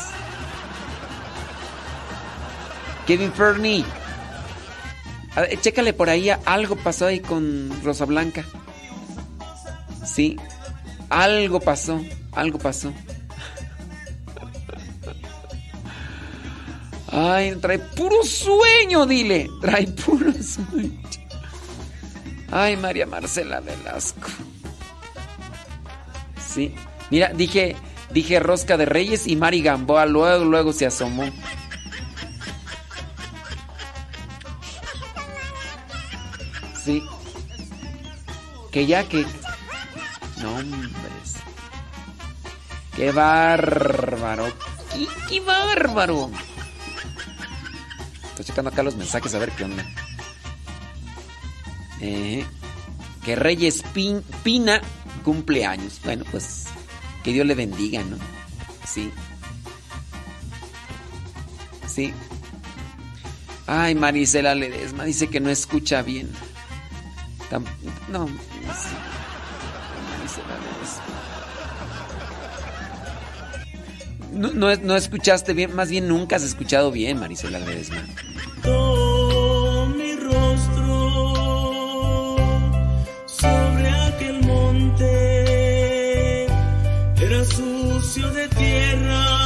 [3.07, 3.87] Kevin Fernie.
[5.63, 8.45] Chécale por ahí, algo pasó ahí con Rosa Blanca.
[10.05, 10.37] Sí,
[11.09, 11.99] algo pasó,
[12.33, 12.93] algo pasó.
[17.11, 19.49] Ay, trae puro sueño, dile.
[19.63, 21.10] Trae puro sueño.
[22.51, 24.29] Ay, María Marcela Velasco.
[26.39, 26.75] Sí.
[27.11, 27.77] Mira, dije,
[28.11, 30.07] dije Rosca de Reyes y Mari Gamboa.
[30.07, 31.25] Luego, luego se asomó.
[36.85, 37.03] Sí.
[38.73, 39.25] Que ya que.
[40.41, 40.91] No, hombre.
[42.97, 44.47] Qué bárbaro.
[44.93, 46.31] Qué, qué bárbaro.
[48.31, 49.85] Estoy checando acá los mensajes a ver qué onda.
[52.01, 52.45] Eh,
[53.25, 54.81] que Reyes Pin- Pina
[55.25, 56.01] cumple años.
[56.05, 56.65] Bueno, pues
[57.23, 58.17] que Dios le bendiga, ¿no?
[58.87, 59.11] Sí.
[61.87, 62.13] Sí.
[63.67, 66.31] Ay, Marisela Ledesma dice que no escucha bien.
[67.51, 67.65] Tam-
[68.09, 68.33] no, sé.
[70.17, 71.05] Marisela Ledesma.
[74.33, 78.03] No, no, no escuchaste bien, más bien nunca has escuchado bien, Marisela Ledesma.
[87.45, 89.40] Sucio de tierra.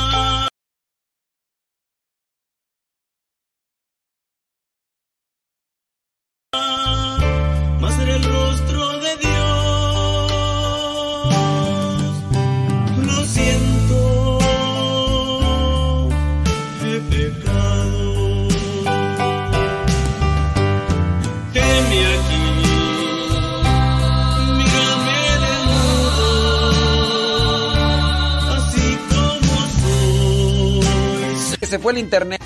[31.85, 32.41] Fue el internet.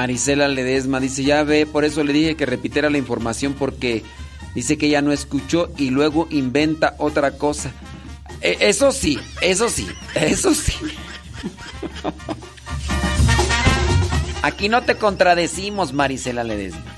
[0.00, 4.02] Marisela Ledesma, dice, ya ve, por eso le dije que repitiera la información porque
[4.54, 7.70] dice que ella no escuchó y luego inventa otra cosa.
[8.40, 10.72] E- Eso sí, eso sí, eso sí.
[14.42, 16.89] Aquí no te contradecimos, Marisela Ledesma.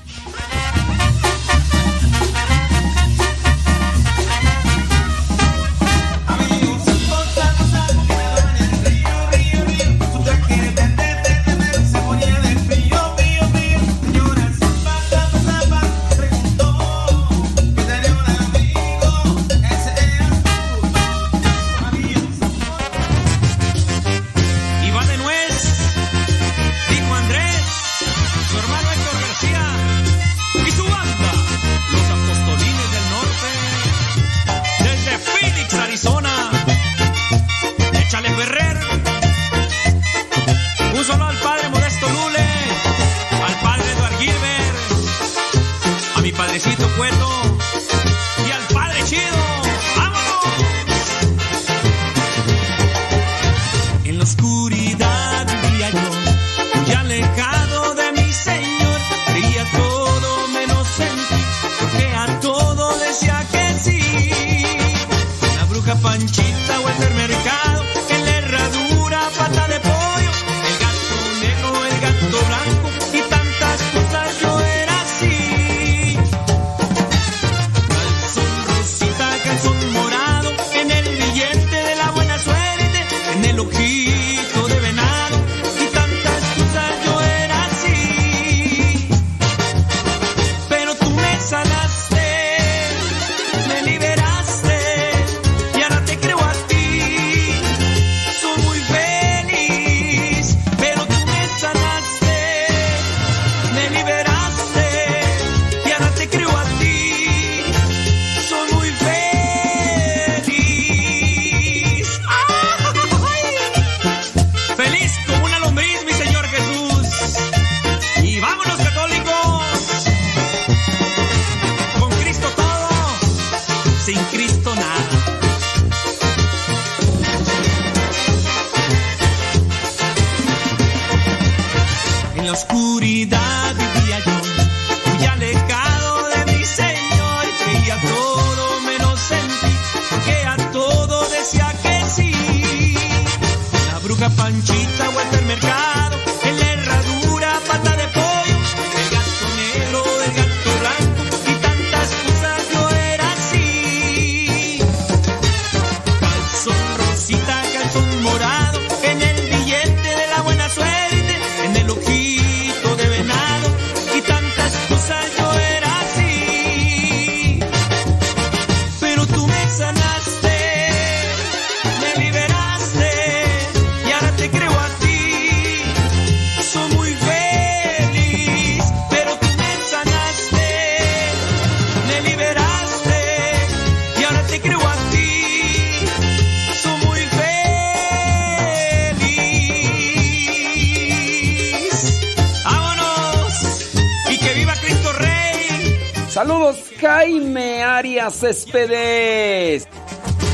[198.73, 199.87] Arias Céspedes.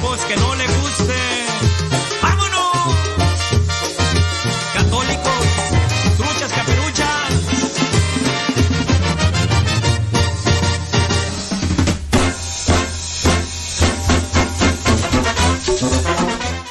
[0.01, 1.13] Pues que no le guste.
[2.21, 2.95] ¡Vámonos!
[4.73, 5.45] Católicos,
[6.17, 7.33] truchas, caperuchas.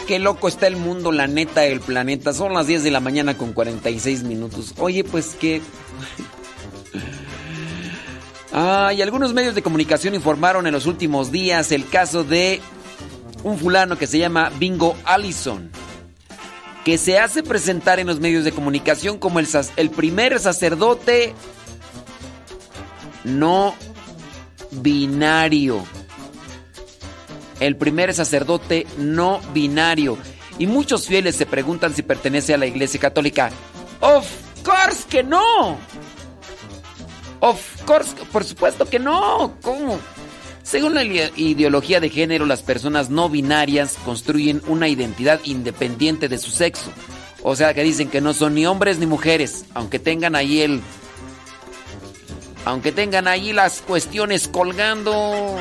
[0.06, 2.32] Qué loco está el mundo, la neta del planeta.
[2.32, 4.74] Son las 10 de la mañana con 46 minutos.
[4.78, 5.60] Oye, pues que...
[8.92, 12.60] Y algunos medios de comunicación informaron en los últimos días el caso de
[13.44, 15.70] un fulano que se llama Bingo Allison,
[16.84, 21.34] que se hace presentar en los medios de comunicación como el, el primer sacerdote
[23.24, 23.74] no
[24.70, 25.84] binario.
[27.60, 30.16] El primer sacerdote no binario.
[30.58, 33.50] Y muchos fieles se preguntan si pertenece a la Iglesia Católica.
[34.00, 34.26] Of
[34.64, 35.76] course que no.
[37.40, 37.77] Of
[38.32, 39.54] por supuesto que no.
[39.62, 39.98] ¿Cómo?
[40.62, 46.38] Según la ide- ideología de género, las personas no binarias construyen una identidad independiente de
[46.38, 46.90] su sexo.
[47.42, 50.82] O sea que dicen que no son ni hombres ni mujeres, aunque tengan ahí el...
[52.64, 55.56] Aunque tengan ahí las cuestiones colgando.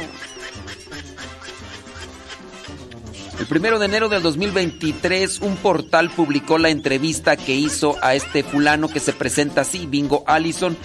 [3.40, 8.44] El primero de enero del 2023, un portal publicó la entrevista que hizo a este
[8.44, 10.76] fulano que se presenta así, Bingo Allison,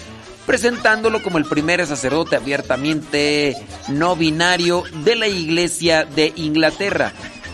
[0.47, 3.57] presentándolo como el primer sacerdote abiertamente
[3.89, 7.13] no binario de la Iglesia de Inglaterra.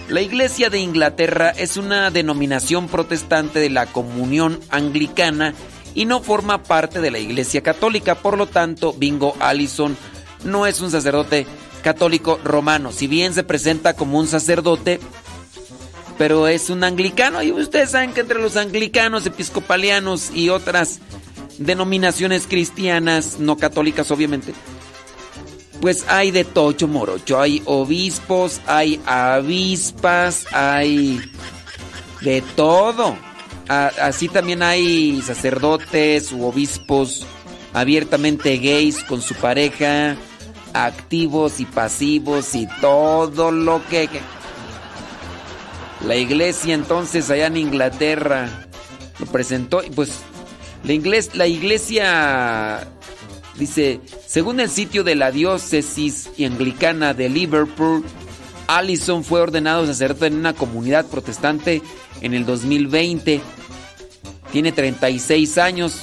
[0.09, 5.55] La Iglesia de Inglaterra es una denominación protestante de la comunión anglicana
[5.95, 8.15] y no forma parte de la Iglesia Católica.
[8.15, 9.97] Por lo tanto, Bingo Allison
[10.45, 11.47] no es un sacerdote
[11.83, 12.91] católico romano.
[12.93, 14.99] Si bien se presenta como un sacerdote,
[16.19, 17.43] pero es un anglicano.
[17.43, 21.01] Y ustedes saben que entre los anglicanos, episcopalianos y otras
[21.59, 24.55] denominaciones cristianas, no católicas obviamente,
[25.81, 27.41] pues hay de tocho morocho.
[27.41, 31.21] Hay obispos, hay avispas, hay
[32.21, 33.17] de todo.
[33.69, 37.27] Así también hay sacerdotes u obispos
[37.75, 40.17] abiertamente gays con su pareja,
[40.73, 44.09] activos y pasivos y todo lo que-
[46.05, 48.49] La iglesia entonces allá en Inglaterra
[49.19, 50.11] lo presentó y pues
[50.85, 52.89] la, ingles- la iglesia
[53.59, 58.05] dice, según el sitio de la diócesis anglicana de Liverpool,
[58.69, 61.83] Allison fue ordenado sacerdote en una comunidad protestante
[62.21, 63.41] en el 2020.
[64.53, 66.01] Tiene 36 años.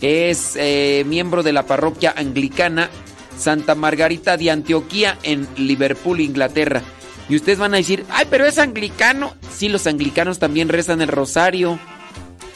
[0.00, 2.90] Es eh, miembro de la parroquia anglicana
[3.38, 6.82] Santa Margarita de Antioquía en Liverpool, Inglaterra.
[7.28, 9.34] Y ustedes van a decir, ay, pero es anglicano.
[9.56, 11.78] Sí, los anglicanos también rezan el rosario.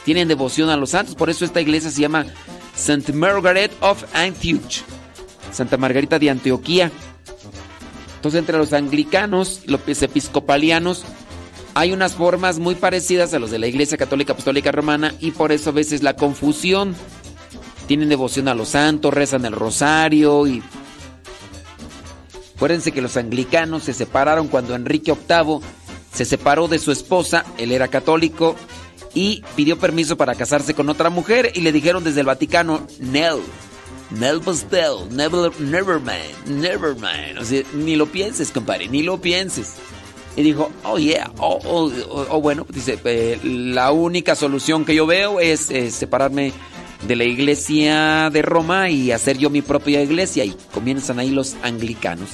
[0.07, 1.17] Tienen devoción a los santos.
[1.17, 2.27] Por eso esta iglesia se llama
[2.77, 3.13] St.
[3.13, 4.85] Margaret of Antioch.
[5.51, 6.93] Santa Margarita de Antioquía.
[8.15, 11.03] Entonces, entre los anglicanos los episcopalianos
[11.75, 15.51] hay unas formas muy parecidas a los de la Iglesia Católica Apostólica Romana y por
[15.51, 16.95] eso a veces la confusión.
[17.89, 20.63] Tienen devoción a los santos, rezan el rosario y...
[22.55, 25.59] Acuérdense que los anglicanos se separaron cuando Enrique VIII
[26.15, 28.55] se separó de su esposa, él era católico,
[29.17, 33.39] y pidió permiso para casarse con otra mujer y le dijeron desde el Vaticano, Nel,
[34.11, 37.39] Nel Pastel, never, never mind, never mind.
[37.41, 39.77] O sea, ni lo pienses, compadre, ni lo pienses.
[40.37, 44.95] Y dijo, oh yeah, oh, oh, oh, oh, bueno, dice, eh, la única solución que
[44.95, 46.53] yo veo es eh, separarme
[47.09, 50.45] de la iglesia de Roma y hacer yo mi propia iglesia.
[50.45, 52.29] Y comienzan ahí los anglicanos.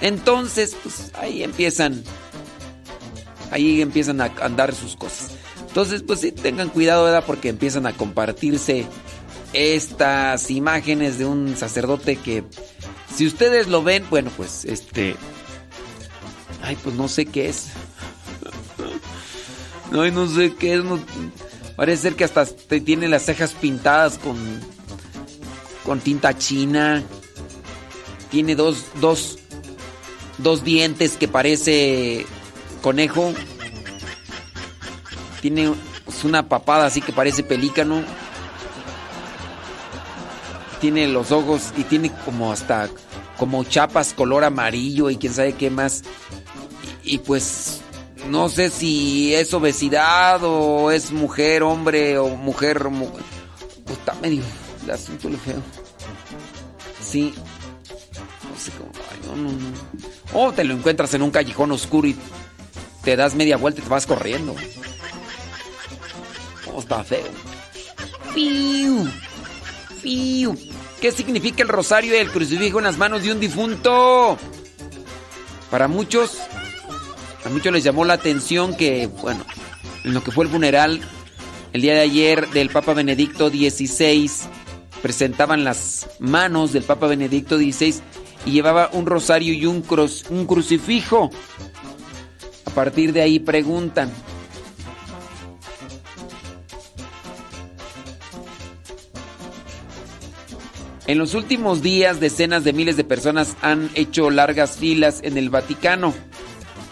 [0.00, 2.04] Entonces, pues ahí empiezan,
[3.50, 5.41] ahí empiezan a andar sus cosas.
[5.72, 7.24] Entonces, pues sí, tengan cuidado, ¿verdad?
[7.26, 8.84] Porque empiezan a compartirse
[9.54, 12.44] estas imágenes de un sacerdote que,
[13.16, 15.16] si ustedes lo ven, bueno, pues este...
[16.62, 17.68] Ay, pues no sé qué es.
[19.92, 20.84] Ay, no sé qué es.
[20.84, 21.00] no-
[21.74, 24.36] parece ser que hasta tiene las cejas pintadas con,
[25.84, 27.02] con tinta china.
[28.30, 29.38] Tiene dos, dos,
[30.36, 32.26] dos dientes que parece
[32.82, 33.32] conejo.
[35.42, 35.74] Tiene
[36.24, 38.02] una papada así que parece pelícano.
[40.80, 42.88] Tiene los ojos y tiene como hasta
[43.38, 46.02] como chapas color amarillo y quién sabe qué más.
[47.04, 47.80] Y, pues
[48.28, 52.88] no sé si es obesidad o es mujer, hombre o mujer.
[52.88, 53.08] mu-
[53.84, 54.42] pues, está medio
[54.84, 55.60] el asunto lo feo.
[57.00, 57.34] Sí.
[58.48, 59.50] No sé cómo.
[60.46, 62.16] O te lo encuentras en un callejón oscuro y
[63.02, 64.54] te das media vuelta y te vas corriendo.
[66.78, 67.28] Está feo.
[68.34, 69.06] Fiu.
[70.00, 70.56] Fiu.
[71.00, 74.38] ¿Qué significa el rosario y el crucifijo en las manos de un difunto?
[75.70, 76.38] Para muchos,
[77.44, 79.44] a muchos les llamó la atención que, bueno,
[80.04, 81.00] en lo que fue el funeral
[81.72, 84.30] el día de ayer del Papa Benedicto XVI,
[85.00, 87.94] presentaban las manos del Papa Benedicto XVI
[88.44, 91.30] y llevaba un rosario y un crucifijo.
[92.66, 94.12] A partir de ahí preguntan,
[101.06, 105.50] En los últimos días, decenas de miles de personas han hecho largas filas en el
[105.50, 106.14] Vaticano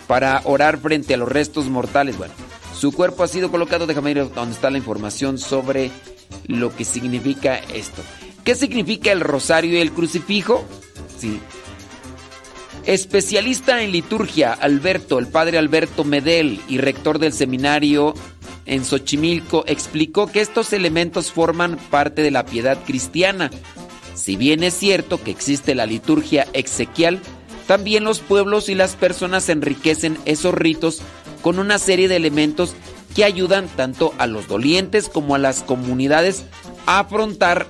[0.09, 2.19] para orar frente a los restos mortales.
[2.19, 2.35] Bueno,
[2.77, 5.93] su cuerpo ha sido colocado, déjame ir donde está la información sobre
[6.47, 8.03] lo que significa esto.
[8.43, 10.65] ¿Qué significa el rosario y el crucifijo?
[11.17, 11.41] Sí.
[12.85, 18.15] Especialista en liturgia, Alberto, el padre Alberto Medel y rector del seminario
[18.67, 23.51] en Xochimilco, explicó que estos elementos forman parte de la piedad cristiana.
[24.21, 27.21] Si bien es cierto que existe la liturgia exequial,
[27.67, 31.01] también los pueblos y las personas enriquecen esos ritos
[31.41, 32.75] con una serie de elementos
[33.15, 36.45] que ayudan tanto a los dolientes como a las comunidades
[36.85, 37.67] a afrontar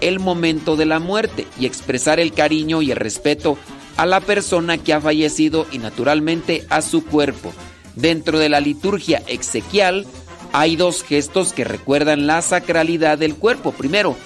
[0.00, 3.56] el momento de la muerte y expresar el cariño y el respeto
[3.96, 7.52] a la persona que ha fallecido y naturalmente a su cuerpo.
[7.94, 10.04] Dentro de la liturgia exequial
[10.52, 13.70] hay dos gestos que recuerdan la sacralidad del cuerpo.
[13.70, 14.16] Primero,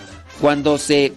[0.40, 1.12] cuando se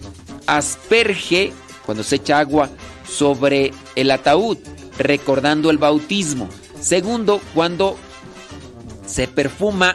[0.46, 1.52] asperge,
[1.84, 2.70] cuando se echa agua
[3.08, 4.58] sobre el ataúd,
[4.98, 6.48] recordando el bautismo.
[6.80, 7.96] Segundo, cuando
[9.06, 9.94] se perfuma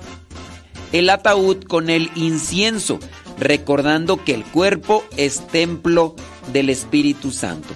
[0.92, 3.00] el ataúd con el incienso,
[3.38, 6.16] recordando que el cuerpo es templo
[6.52, 7.70] del Espíritu Santo.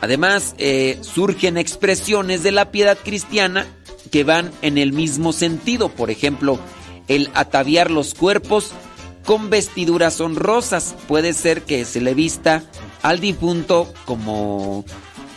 [0.00, 3.66] Además, eh, surgen expresiones de la piedad cristiana
[4.10, 5.88] que van en el mismo sentido.
[5.88, 6.58] Por ejemplo,
[7.08, 8.72] el ataviar los cuerpos
[9.24, 10.94] con vestiduras honrosas.
[11.08, 12.62] Puede ser que se le vista
[13.02, 14.84] al difunto como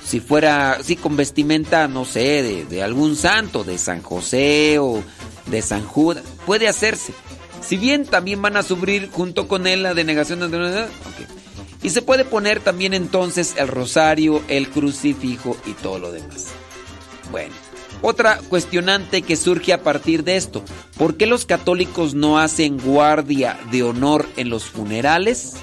[0.04, 5.04] si fuera, sí, con vestimenta, no sé, de, de algún santo, de San José o
[5.48, 6.24] de San Judas.
[6.46, 7.14] Puede hacerse.
[7.62, 10.84] Si bien también van a sufrir junto con él la denegación de...
[10.84, 11.38] Ok.
[11.84, 16.48] Y se puede poner también entonces el rosario, el crucifijo y todo lo demás.
[17.32, 17.54] Bueno,
[18.02, 20.64] otra cuestionante que surge a partir de esto.
[20.98, 25.54] ¿Por qué los católicos no hacen guardia de honor en los funerales?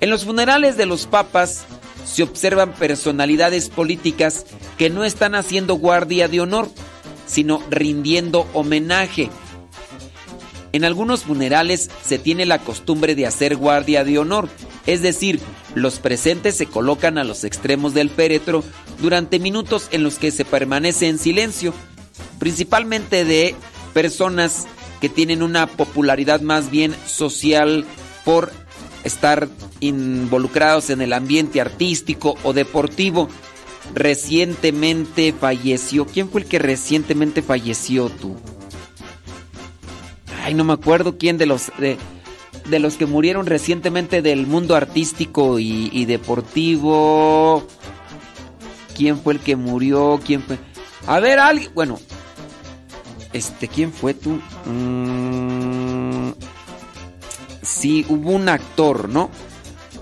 [0.00, 1.64] En los funerales de los papas
[2.04, 4.46] se observan personalidades políticas
[4.76, 6.70] que no están haciendo guardia de honor,
[7.26, 9.30] sino rindiendo homenaje.
[10.72, 14.48] En algunos funerales se tiene la costumbre de hacer guardia de honor,
[14.86, 15.40] es decir,
[15.74, 18.62] los presentes se colocan a los extremos del féretro
[19.00, 21.72] durante minutos en los que se permanece en silencio,
[22.38, 23.54] principalmente de
[23.94, 24.66] personas
[25.00, 27.84] que tienen una popularidad más bien social
[28.24, 28.52] por
[29.04, 29.48] estar
[29.80, 33.28] involucrados en el ambiente artístico o deportivo.
[33.94, 36.04] Recientemente falleció.
[36.06, 38.36] ¿Quién fue el que recientemente falleció tú?
[40.44, 41.98] Ay, no me acuerdo quién de los de,
[42.78, 47.66] los que murieron recientemente del mundo artístico y, deportivo.
[48.98, 50.18] ¿Quién fue el que murió?
[50.26, 50.58] ¿Quién fue?
[51.06, 51.70] A ver, alguien.
[51.72, 52.00] Bueno,
[53.32, 54.40] este, ¿quién fue tú?
[54.64, 56.32] Mm,
[57.62, 59.30] sí, hubo un actor, ¿no?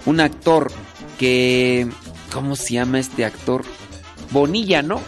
[0.06, 0.72] Un actor
[1.18, 1.86] que.
[2.32, 3.64] ¿Cómo se llama este actor?
[4.30, 5.02] Bonilla, ¿no?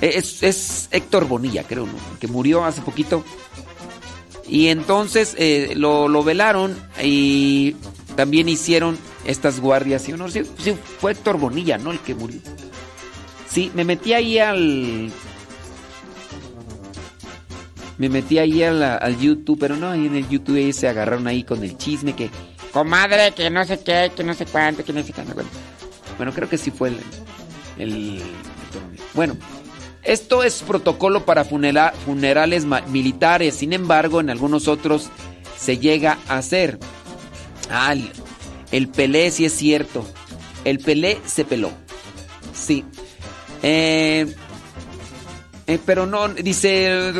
[0.00, 1.94] Es, es Héctor Bonilla, creo, ¿no?
[2.18, 3.24] Que murió hace poquito.
[4.48, 7.76] Y entonces eh, lo, lo, velaron y
[8.16, 10.02] también hicieron estas guardias.
[10.02, 10.28] ¿sí, no?
[10.28, 11.92] sí, sí, fue Héctor Bonilla, ¿no?
[11.92, 12.40] El que murió.
[13.48, 15.10] Sí, me metí ahí al.
[17.98, 21.26] Me metí ahí al, al YouTube, pero no, ahí en el YouTube ahí se agarraron
[21.26, 22.30] ahí con el chisme que.
[22.72, 25.34] Comadre, que no sé qué, que no sé cuánto, que no sé cuánto.
[26.16, 26.98] Bueno, creo que sí fue el.
[27.78, 28.22] el
[29.14, 29.36] bueno,
[30.02, 35.08] esto es protocolo para funera funerales militares, sin embargo, en algunos otros
[35.58, 36.78] se llega a hacer.
[37.70, 37.94] Ah,
[38.70, 40.06] el, el Pelé sí es cierto.
[40.64, 41.70] El Pelé se peló.
[42.54, 42.84] Sí.
[43.62, 44.26] Eh,
[45.66, 47.12] eh, pero no, dice...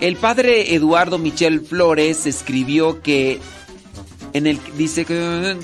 [0.00, 3.40] El padre Eduardo Michel Flores escribió que...
[4.32, 5.56] En el dice que...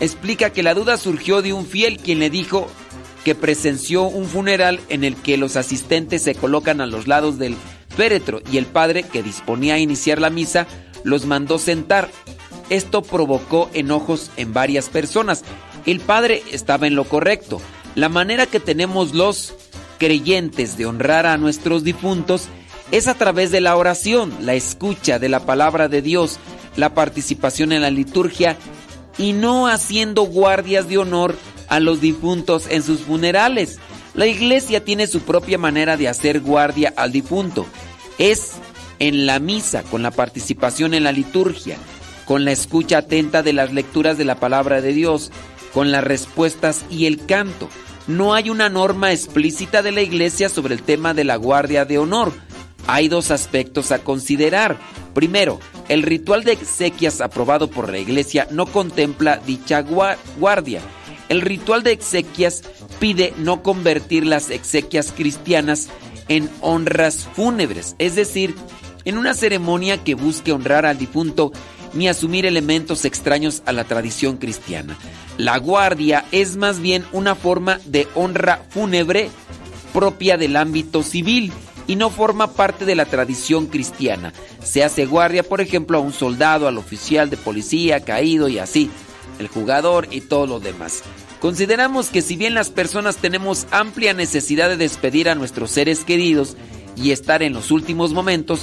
[0.00, 2.68] Explica que la duda surgió de un fiel quien le dijo
[3.24, 7.56] que presenció un funeral en el que los asistentes se colocan a los lados del
[7.96, 10.66] féretro y el padre, que disponía a iniciar la misa,
[11.02, 12.08] los mandó sentar.
[12.70, 15.44] Esto provocó enojos en varias personas.
[15.86, 17.60] El padre estaba en lo correcto.
[17.94, 19.54] La manera que tenemos los
[19.98, 22.48] creyentes de honrar a nuestros difuntos
[22.90, 26.38] es a través de la oración, la escucha de la palabra de Dios,
[26.76, 28.56] la participación en la liturgia
[29.18, 31.36] y no haciendo guardias de honor
[31.68, 33.78] a los difuntos en sus funerales.
[34.14, 37.66] La iglesia tiene su propia manera de hacer guardia al difunto.
[38.18, 38.52] Es
[38.98, 41.76] en la misa, con la participación en la liturgia,
[42.28, 45.32] con la escucha atenta de las lecturas de la palabra de Dios,
[45.72, 47.70] con las respuestas y el canto.
[48.06, 51.96] No hay una norma explícita de la iglesia sobre el tema de la guardia de
[51.96, 52.34] honor.
[52.86, 54.76] Hay dos aspectos a considerar.
[55.14, 59.82] Primero, el ritual de exequias aprobado por la iglesia no contempla dicha
[60.38, 60.82] guardia.
[61.30, 62.62] El ritual de exequias
[62.98, 65.88] pide no convertir las exequias cristianas
[66.28, 68.54] en honras fúnebres, es decir,
[69.06, 71.52] en una ceremonia que busque honrar al difunto
[71.94, 74.96] ni asumir elementos extraños a la tradición cristiana.
[75.36, 79.30] La guardia es más bien una forma de honra fúnebre
[79.92, 81.52] propia del ámbito civil
[81.86, 84.32] y no forma parte de la tradición cristiana.
[84.62, 88.90] Se hace guardia, por ejemplo, a un soldado, al oficial de policía caído y así,
[89.38, 91.02] el jugador y todo lo demás.
[91.40, 96.56] Consideramos que si bien las personas tenemos amplia necesidad de despedir a nuestros seres queridos
[96.96, 98.62] y estar en los últimos momentos,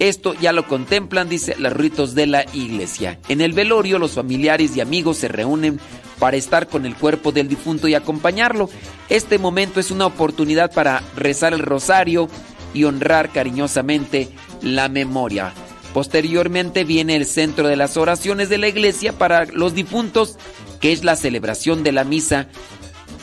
[0.00, 3.18] esto ya lo contemplan, dice, los ritos de la iglesia.
[3.28, 5.78] En el velorio los familiares y amigos se reúnen
[6.18, 8.70] para estar con el cuerpo del difunto y acompañarlo.
[9.10, 12.28] Este momento es una oportunidad para rezar el rosario
[12.72, 14.30] y honrar cariñosamente
[14.62, 15.52] la memoria.
[15.92, 20.38] Posteriormente viene el centro de las oraciones de la iglesia para los difuntos,
[20.80, 22.48] que es la celebración de la misa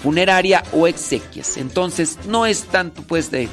[0.03, 1.57] funeraria o exequias.
[1.57, 3.49] Entonces, no es tanto pues de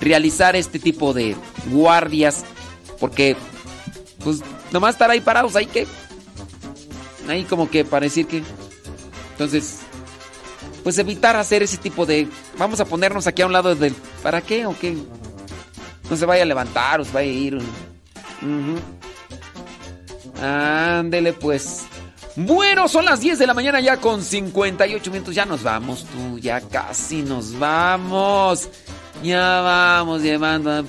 [0.00, 1.36] realizar este tipo de
[1.66, 2.44] guardias,
[3.00, 3.36] porque
[4.22, 4.42] pues
[4.72, 5.86] nomás estar ahí parados, ahí que,
[7.28, 8.42] ahí como que para decir que,
[9.32, 9.78] entonces,
[10.82, 12.28] pues evitar hacer ese tipo de,
[12.58, 14.96] vamos a ponernos aquí a un lado del, ¿para qué o qué?
[16.08, 17.58] No se vaya a levantar o se vaya a ir.
[20.40, 21.86] Ándele pues.
[22.36, 25.34] Bueno, son las 10 de la mañana ya con 58 minutos.
[25.34, 26.38] Ya nos vamos, tú.
[26.38, 28.68] Ya casi nos vamos.
[29.22, 30.70] Ya vamos llevando.
[30.70, 30.84] La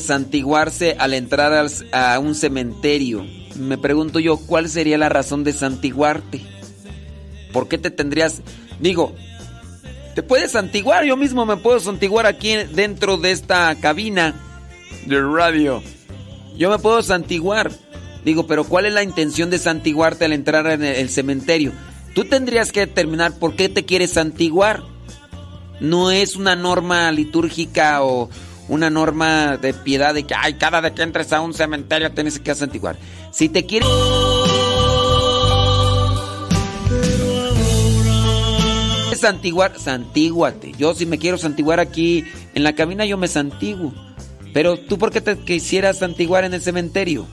[0.00, 3.24] santiguarse al entrar a un cementerio.
[3.56, 6.42] Me pregunto yo, ¿cuál sería la razón de santiguarte?
[7.52, 8.42] ¿Por qué te tendrías...
[8.80, 9.14] Digo,
[10.14, 14.34] te puedes santiguar, yo mismo me puedo santiguar aquí dentro de esta cabina
[15.06, 15.82] de radio.
[16.56, 17.70] Yo me puedo santiguar.
[18.24, 21.72] Digo, pero ¿cuál es la intención de santiguarte al entrar en el cementerio?
[22.14, 24.82] Tú tendrías que determinar por qué te quieres santiguar.
[25.80, 28.30] No es una norma litúrgica o
[28.68, 32.38] una norma de piedad de que, ay, cada vez que entres a un cementerio tienes
[32.38, 32.96] que santiguar.
[33.30, 33.88] Si te quieres...
[39.16, 40.72] Santiguar, santíguate.
[40.76, 42.24] Yo si me quiero santiguar aquí
[42.54, 43.94] en la cabina, yo me santiguo.
[44.52, 47.26] Pero tú, ¿por qué te quisieras santiguar en el cementerio?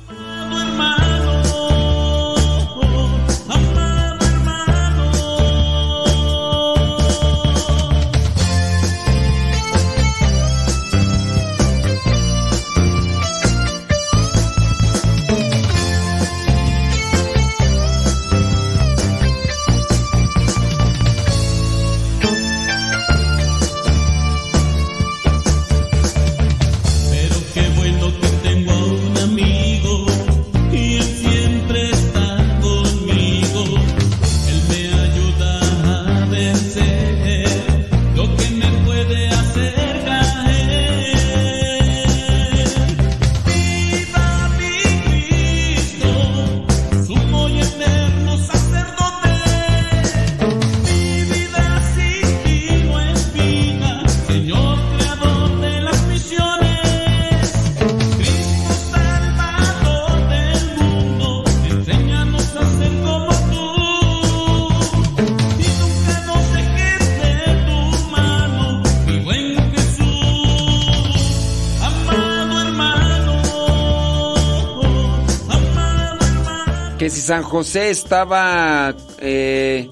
[77.22, 79.90] San José estaba eh,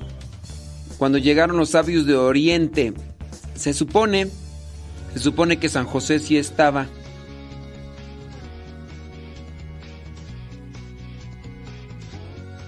[0.97, 2.93] cuando llegaron los sabios de Oriente,
[3.55, 4.29] se supone,
[5.13, 6.87] se supone que San José sí estaba.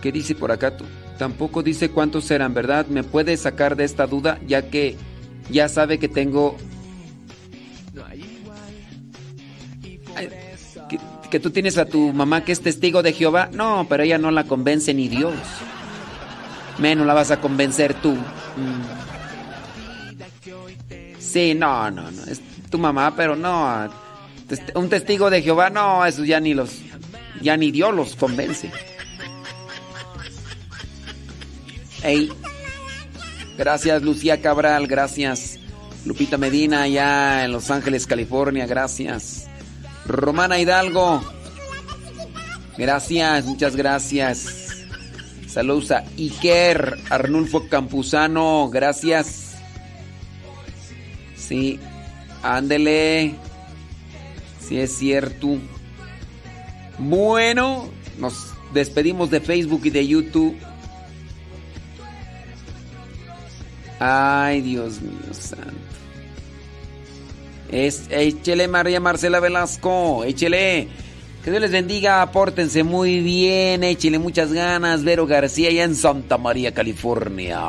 [0.02, 0.74] ¿Qué dice por acá?
[1.18, 2.86] Tampoco dice cuántos eran, ¿verdad?
[2.88, 4.40] ¿Me puede sacar de esta duda?
[4.48, 4.96] Ya que
[5.50, 6.56] ya sabe que tengo...
[11.32, 13.50] que, tú tienes a tu mamá que es testigo de Jehová.
[13.52, 15.34] No, pero ella no la convence ni Dios.
[16.78, 18.12] Menos la vas a convencer tú.
[18.12, 19.02] Mm.
[21.20, 22.24] Sí, no, no, no.
[22.26, 23.90] Es tu mamá, pero no.
[24.76, 26.82] Un testigo de Jehová, no, eso ya ni los.
[27.42, 28.70] Ya ni Dios los convence.
[32.04, 32.32] Ey.
[33.58, 34.88] Gracias, Lucía Cabral.
[34.88, 35.60] Gracias.
[36.06, 38.66] Lupita Medina, allá en Los Ángeles, California.
[38.66, 39.51] Gracias.
[40.06, 41.22] Romana Hidalgo.
[42.78, 44.86] Gracias, muchas gracias.
[45.48, 48.70] Saludos a Iker Arnulfo Campuzano.
[48.70, 49.56] Gracias.
[51.36, 51.80] Sí,
[52.42, 53.36] ándele.
[54.60, 55.58] Sí, es cierto.
[56.98, 60.58] Bueno, nos despedimos de Facebook y de YouTube.
[64.00, 65.91] Ay, Dios mío santo.
[67.72, 70.88] Es, échele María Marcela Velasco, échele.
[71.44, 75.04] Que Dios les bendiga, apórtense muy bien, échele muchas ganas.
[75.04, 77.62] Vero García allá en Santa María, California.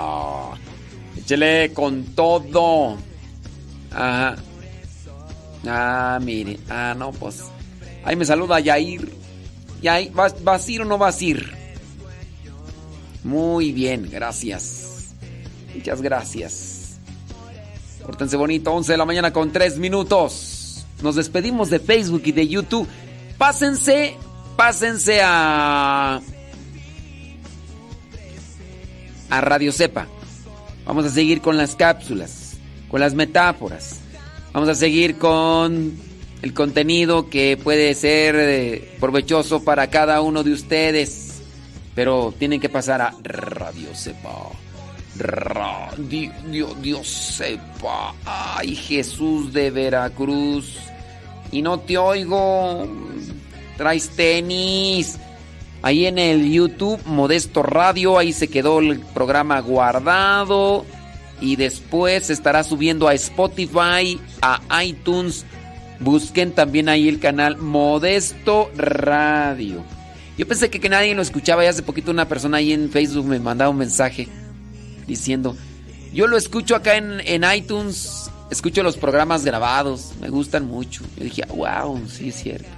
[1.16, 2.98] Échele con todo.
[3.92, 4.36] Ajá.
[5.66, 6.58] Ah, mire.
[6.68, 7.44] Ah, no, pues.
[8.04, 9.10] Ahí me saluda Yair.
[9.80, 11.52] Yair, ¿vas, ¿vas ir o no vas a ir?
[13.24, 15.14] Muy bien, gracias.
[15.74, 16.81] Muchas gracias.
[18.04, 20.84] Pórtense bonito, 11 de la mañana con 3 minutos.
[21.02, 22.88] Nos despedimos de Facebook y de YouTube.
[23.38, 24.16] Pásense,
[24.56, 26.20] pásense a.
[29.30, 30.06] a Radio Cepa.
[30.84, 32.58] Vamos a seguir con las cápsulas,
[32.88, 34.00] con las metáforas.
[34.52, 35.96] Vamos a seguir con
[36.42, 41.40] el contenido que puede ser eh, provechoso para cada uno de ustedes.
[41.94, 44.61] Pero tienen que pasar a Radio Cepa.
[45.18, 48.14] Radio Dios sepa.
[48.24, 50.78] Ay, Jesús de Veracruz.
[51.50, 52.86] Y no te oigo.
[53.76, 55.18] Traes tenis.
[55.82, 60.86] Ahí en el YouTube, Modesto Radio, ahí se quedó el programa guardado.
[61.40, 65.44] Y después estará subiendo a Spotify, a iTunes.
[65.98, 69.84] Busquen también ahí el canal Modesto Radio.
[70.38, 73.26] Yo pensé que, que nadie lo escuchaba y hace poquito una persona ahí en Facebook
[73.26, 74.28] me mandaba un mensaje
[75.06, 75.56] diciendo,
[76.12, 81.02] yo lo escucho acá en, en iTunes, escucho los programas grabados, me gustan mucho.
[81.16, 82.68] Yo dije, wow, sí es cierto.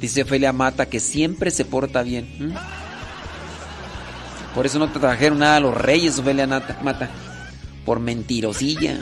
[0.00, 2.54] Dice Ofelia Mata que siempre se porta bien.
[4.54, 7.10] Por eso no te trajeron nada a los reyes, Ofelia Mata.
[7.84, 8.98] Por mentirosilla.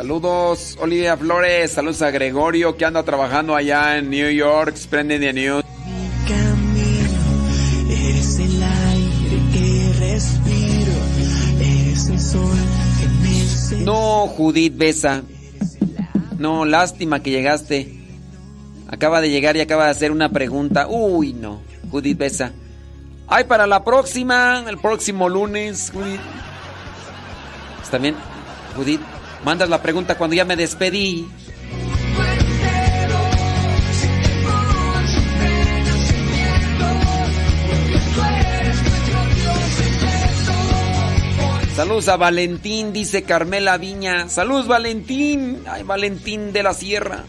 [0.00, 1.72] Saludos, Olivia Flores.
[1.72, 4.74] Saludos a Gregorio que anda trabajando allá en New York.
[4.74, 5.62] Splendid the News.
[7.90, 10.92] Eres el aire que respiro,
[11.60, 12.56] eres el sol
[12.98, 15.22] que me No, Judith Besa.
[16.38, 17.94] No, lástima que llegaste.
[18.88, 20.86] Acaba de llegar y acaba de hacer una pregunta.
[20.88, 21.60] Uy, no,
[21.90, 22.52] Judith Besa.
[23.28, 26.22] Ay, para la próxima, el próximo lunes, Judith.
[27.82, 28.14] Está bien,
[28.74, 29.02] Judith.
[29.44, 31.28] Mandas la pregunta cuando ya me despedí.
[41.80, 44.28] Saludos a Valentín, dice Carmela Viña.
[44.28, 45.62] Saludos, Valentín.
[45.66, 47.24] Ay, Valentín de la Sierra.